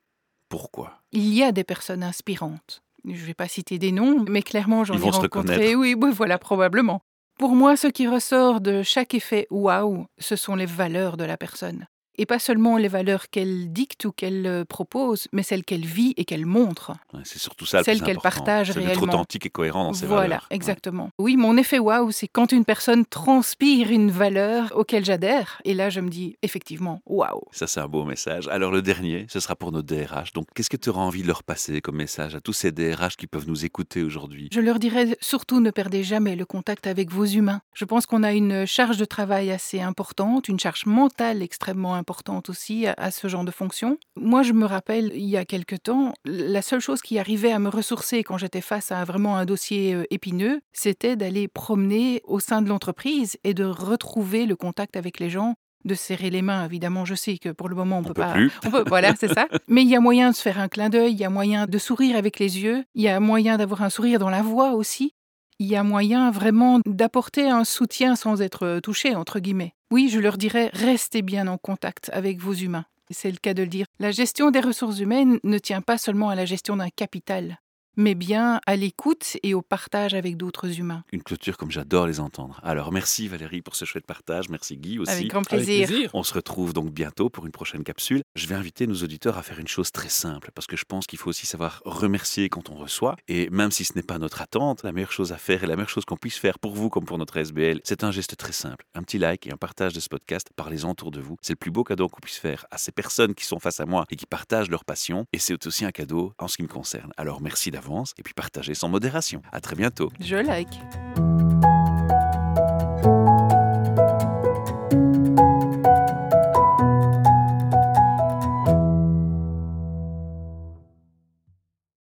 pourquoi? 0.48 1.02
Il 1.12 1.32
y 1.32 1.42
a 1.42 1.52
des 1.52 1.64
personnes 1.64 2.02
inspirantes. 2.02 2.82
Je 3.04 3.10
ne 3.20 3.26
vais 3.26 3.34
pas 3.34 3.48
citer 3.48 3.78
des 3.78 3.92
noms, 3.92 4.24
mais 4.28 4.42
clairement, 4.42 4.82
j'en 4.84 4.94
Ils 4.94 4.98
ai 4.98 5.00
vont 5.00 5.12
se 5.12 5.20
rencontré. 5.20 5.54
reconnaître. 5.54 5.78
Oui, 5.78 5.94
oui, 5.94 6.10
voilà, 6.12 6.38
probablement. 6.38 7.02
Pour 7.38 7.54
moi, 7.54 7.76
ce 7.76 7.88
qui 7.88 8.06
ressort 8.08 8.60
de 8.60 8.82
chaque 8.82 9.14
effet 9.14 9.46
waouh, 9.50 10.06
ce 10.18 10.36
sont 10.36 10.54
les 10.54 10.66
valeurs 10.66 11.16
de 11.16 11.24
la 11.24 11.36
personne. 11.36 11.86
Et 12.16 12.26
pas 12.26 12.38
seulement 12.38 12.76
les 12.76 12.88
valeurs 12.88 13.28
qu'elle 13.30 13.72
dicte 13.72 14.04
ou 14.04 14.12
qu'elle 14.12 14.46
euh, 14.46 14.64
propose, 14.64 15.26
mais 15.32 15.42
celles 15.42 15.64
qu'elle 15.64 15.84
vit 15.84 16.14
et 16.16 16.24
qu'elle 16.24 16.46
montre. 16.46 16.92
Ouais, 17.12 17.20
C'est 17.24 17.38
surtout 17.40 17.66
ça 17.66 17.78
le 17.78 17.84
Celle 17.84 17.98
plus 17.98 18.06
qu'elle 18.06 18.18
partage 18.18 18.68
C'est 18.68 18.74
d'être 18.78 18.86
réellement. 18.86 19.02
authentique 19.04 19.46
et 19.46 19.50
cohérent 19.50 19.84
dans 19.84 19.92
ses 19.92 20.06
voilà, 20.06 20.22
valeurs. 20.22 20.46
Ouais. 20.50 20.56
exactement. 20.56 21.10
Oui, 21.18 21.36
mon 21.36 21.56
effet 21.56 21.78
waouh, 21.78 22.12
c'est 22.12 22.28
quand 22.28 22.52
une 22.52 22.64
personne 22.64 23.04
transpire 23.04 23.90
une 23.90 24.10
valeur 24.10 24.72
auquel 24.76 25.04
j'adhère. 25.04 25.60
Et 25.64 25.74
là, 25.74 25.90
je 25.90 26.00
me 26.00 26.08
dis, 26.08 26.36
effectivement, 26.42 27.00
waouh. 27.06 27.42
Ça, 27.50 27.66
c'est 27.66 27.80
un 27.80 27.88
beau 27.88 28.04
message. 28.04 28.46
Alors, 28.48 28.70
le 28.70 28.80
dernier, 28.82 29.26
ce 29.28 29.40
sera 29.40 29.56
pour 29.56 29.72
nos 29.72 29.82
DRH. 29.82 30.32
Donc, 30.34 30.46
qu'est-ce 30.54 30.70
que 30.70 30.76
tu 30.76 30.90
auras 30.90 31.02
envie 31.02 31.22
de 31.22 31.26
leur 31.26 31.42
passer 31.42 31.80
comme 31.80 31.96
message 31.96 32.34
à 32.36 32.40
tous 32.40 32.52
ces 32.52 32.70
DRH 32.70 33.16
qui 33.16 33.26
peuvent 33.26 33.48
nous 33.48 33.64
écouter 33.64 34.02
aujourd'hui? 34.04 34.48
Je 34.52 34.60
leur 34.60 34.78
dirais 34.78 35.16
surtout 35.20 35.58
ne 35.60 35.70
perdez 35.70 36.04
jamais 36.04 36.36
le 36.36 36.44
contact 36.44 36.86
avec 36.86 37.10
vos 37.10 37.24
humains. 37.24 37.60
Je 37.74 37.84
pense 37.84 38.06
qu'on 38.06 38.22
a 38.22 38.32
une 38.32 38.66
charge 38.66 38.98
de 38.98 39.04
travail 39.04 39.50
assez 39.50 39.80
importante, 39.80 40.48
une 40.48 40.60
charge 40.60 40.86
mentale 40.86 41.42
extrêmement 41.42 41.94
importante 41.94 42.03
aussi 42.48 42.86
à, 42.86 42.94
à 42.96 43.10
ce 43.10 43.28
genre 43.28 43.44
de 43.44 43.50
fonction. 43.50 43.98
Moi, 44.16 44.42
je 44.42 44.52
me 44.52 44.66
rappelle, 44.66 45.12
il 45.14 45.24
y 45.24 45.36
a 45.36 45.44
quelque 45.44 45.76
temps, 45.76 46.14
la 46.24 46.62
seule 46.62 46.80
chose 46.80 47.02
qui 47.02 47.18
arrivait 47.18 47.52
à 47.52 47.58
me 47.58 47.68
ressourcer 47.68 48.22
quand 48.24 48.38
j'étais 48.38 48.60
face 48.60 48.92
à 48.92 49.04
vraiment 49.04 49.36
un 49.36 49.44
dossier 49.44 49.94
euh, 49.94 50.04
épineux, 50.10 50.60
c'était 50.72 51.16
d'aller 51.16 51.48
promener 51.48 52.20
au 52.24 52.40
sein 52.40 52.62
de 52.62 52.68
l'entreprise 52.68 53.36
et 53.44 53.54
de 53.54 53.64
retrouver 53.64 54.46
le 54.46 54.56
contact 54.56 54.96
avec 54.96 55.20
les 55.20 55.30
gens 55.30 55.54
de 55.84 55.94
serrer 55.94 56.30
les 56.30 56.42
mains, 56.42 56.64
évidemment, 56.64 57.04
je 57.04 57.14
sais 57.14 57.36
que 57.38 57.50
pour 57.50 57.68
le 57.68 57.76
moment 57.76 57.98
on, 57.98 58.00
On 58.00 58.04
peut 58.04 58.14
peut 58.14 58.22
pas. 58.22 58.32
plus. 58.32 58.50
On 58.66 58.70
peut, 58.70 58.84
voilà, 58.86 59.14
c'est 59.16 59.32
ça. 59.32 59.46
Mais 59.68 59.82
il 59.82 59.88
y 59.88 59.96
a 59.96 60.00
moyen 60.00 60.30
de 60.30 60.34
se 60.34 60.42
faire 60.42 60.58
un 60.58 60.68
clin 60.68 60.88
d'œil, 60.88 61.12
il 61.12 61.18
y 61.20 61.24
a 61.24 61.30
moyen 61.30 61.66
de 61.66 61.78
sourire 61.78 62.16
avec 62.16 62.38
les 62.38 62.60
yeux, 62.60 62.84
il 62.94 63.02
y 63.02 63.08
a 63.08 63.20
moyen 63.20 63.58
d'avoir 63.58 63.82
un 63.82 63.90
sourire 63.90 64.18
dans 64.18 64.30
la 64.30 64.42
voix 64.42 64.72
aussi. 64.72 65.14
Il 65.60 65.66
y 65.66 65.76
a 65.76 65.84
moyen 65.84 66.30
vraiment 66.30 66.80
d'apporter 66.84 67.48
un 67.48 67.64
soutien 67.64 68.16
sans 68.16 68.42
être 68.42 68.64
euh, 68.66 68.80
touché, 68.80 69.14
entre 69.14 69.38
guillemets. 69.38 69.74
Oui, 69.94 70.08
je 70.08 70.18
leur 70.18 70.38
dirais, 70.38 70.70
restez 70.72 71.22
bien 71.22 71.46
en 71.46 71.56
contact 71.56 72.10
avec 72.12 72.40
vos 72.40 72.52
humains. 72.52 72.84
C'est 73.10 73.30
le 73.30 73.36
cas 73.36 73.54
de 73.54 73.62
le 73.62 73.68
dire. 73.68 73.86
La 74.00 74.10
gestion 74.10 74.50
des 74.50 74.58
ressources 74.58 74.98
humaines 74.98 75.38
ne 75.44 75.56
tient 75.56 75.82
pas 75.82 75.98
seulement 75.98 76.30
à 76.30 76.34
la 76.34 76.46
gestion 76.46 76.76
d'un 76.76 76.90
capital, 76.90 77.60
mais 77.96 78.14
bien 78.14 78.60
à 78.66 78.76
l'écoute 78.76 79.36
et 79.42 79.54
au 79.54 79.62
partage 79.62 80.14
avec 80.14 80.36
d'autres 80.36 80.78
humains. 80.78 81.04
Une 81.12 81.22
clôture 81.22 81.56
comme 81.56 81.70
j'adore 81.70 82.06
les 82.06 82.20
entendre. 82.20 82.60
Alors, 82.62 82.92
merci 82.92 83.28
Valérie 83.28 83.62
pour 83.62 83.76
ce 83.76 83.84
chouette 83.84 84.06
partage. 84.06 84.48
Merci 84.48 84.76
Guy 84.76 84.98
aussi. 84.98 85.12
Avec 85.12 85.28
grand 85.28 85.52
Avec 85.52 85.64
plaisir. 85.64 86.10
On 86.14 86.22
se 86.22 86.34
retrouve 86.34 86.72
donc 86.72 86.90
bientôt 86.90 87.30
pour 87.30 87.46
une 87.46 87.52
prochaine 87.52 87.84
capsule. 87.84 88.22
Je 88.34 88.46
vais 88.46 88.54
inviter 88.54 88.86
nos 88.86 88.96
auditeurs 88.96 89.38
à 89.38 89.42
faire 89.42 89.58
une 89.58 89.68
chose 89.68 89.92
très 89.92 90.08
simple 90.08 90.50
parce 90.54 90.66
que 90.66 90.76
je 90.76 90.84
pense 90.84 91.06
qu'il 91.06 91.18
faut 91.18 91.30
aussi 91.30 91.46
savoir 91.46 91.82
remercier 91.84 92.48
quand 92.48 92.70
on 92.70 92.74
reçoit. 92.74 93.16
Et 93.28 93.48
même 93.50 93.70
si 93.70 93.84
ce 93.84 93.94
n'est 93.94 94.02
pas 94.02 94.18
notre 94.18 94.42
attente, 94.42 94.82
la 94.82 94.92
meilleure 94.92 95.12
chose 95.12 95.32
à 95.32 95.36
faire 95.36 95.64
et 95.64 95.66
la 95.66 95.76
meilleure 95.76 95.88
chose 95.88 96.04
qu'on 96.04 96.16
puisse 96.16 96.38
faire 96.38 96.58
pour 96.58 96.74
vous 96.74 96.90
comme 96.90 97.04
pour 97.04 97.18
notre 97.18 97.36
SBL, 97.36 97.80
c'est 97.84 98.04
un 98.04 98.10
geste 98.10 98.36
très 98.36 98.52
simple. 98.52 98.84
Un 98.94 99.02
petit 99.02 99.18
like 99.18 99.46
et 99.46 99.52
un 99.52 99.56
partage 99.56 99.92
de 99.92 100.00
ce 100.00 100.08
podcast. 100.08 100.48
Parlez-en 100.56 100.90
autour 100.90 101.10
de 101.10 101.20
vous. 101.20 101.36
C'est 101.42 101.52
le 101.52 101.58
plus 101.58 101.70
beau 101.70 101.84
cadeau 101.84 102.08
qu'on 102.08 102.20
puisse 102.20 102.38
faire 102.38 102.66
à 102.70 102.78
ces 102.78 102.92
personnes 102.92 103.34
qui 103.34 103.44
sont 103.44 103.58
face 103.58 103.80
à 103.80 103.86
moi 103.86 104.04
et 104.10 104.16
qui 104.16 104.26
partagent 104.26 104.70
leur 104.70 104.84
passion. 104.84 105.26
Et 105.32 105.38
c'est 105.38 105.66
aussi 105.66 105.84
un 105.84 105.92
cadeau 105.92 106.32
en 106.38 106.48
ce 106.48 106.56
qui 106.56 106.62
me 106.62 106.68
concerne. 106.68 107.12
Alors 107.16 107.40
merci 107.40 107.70
et 108.18 108.22
puis 108.22 108.34
partagez 108.34 108.74
sans 108.74 108.88
modération. 108.88 109.42
À 109.52 109.60
très 109.60 109.76
bientôt. 109.76 110.10
Je 110.20 110.36
like. 110.36 110.80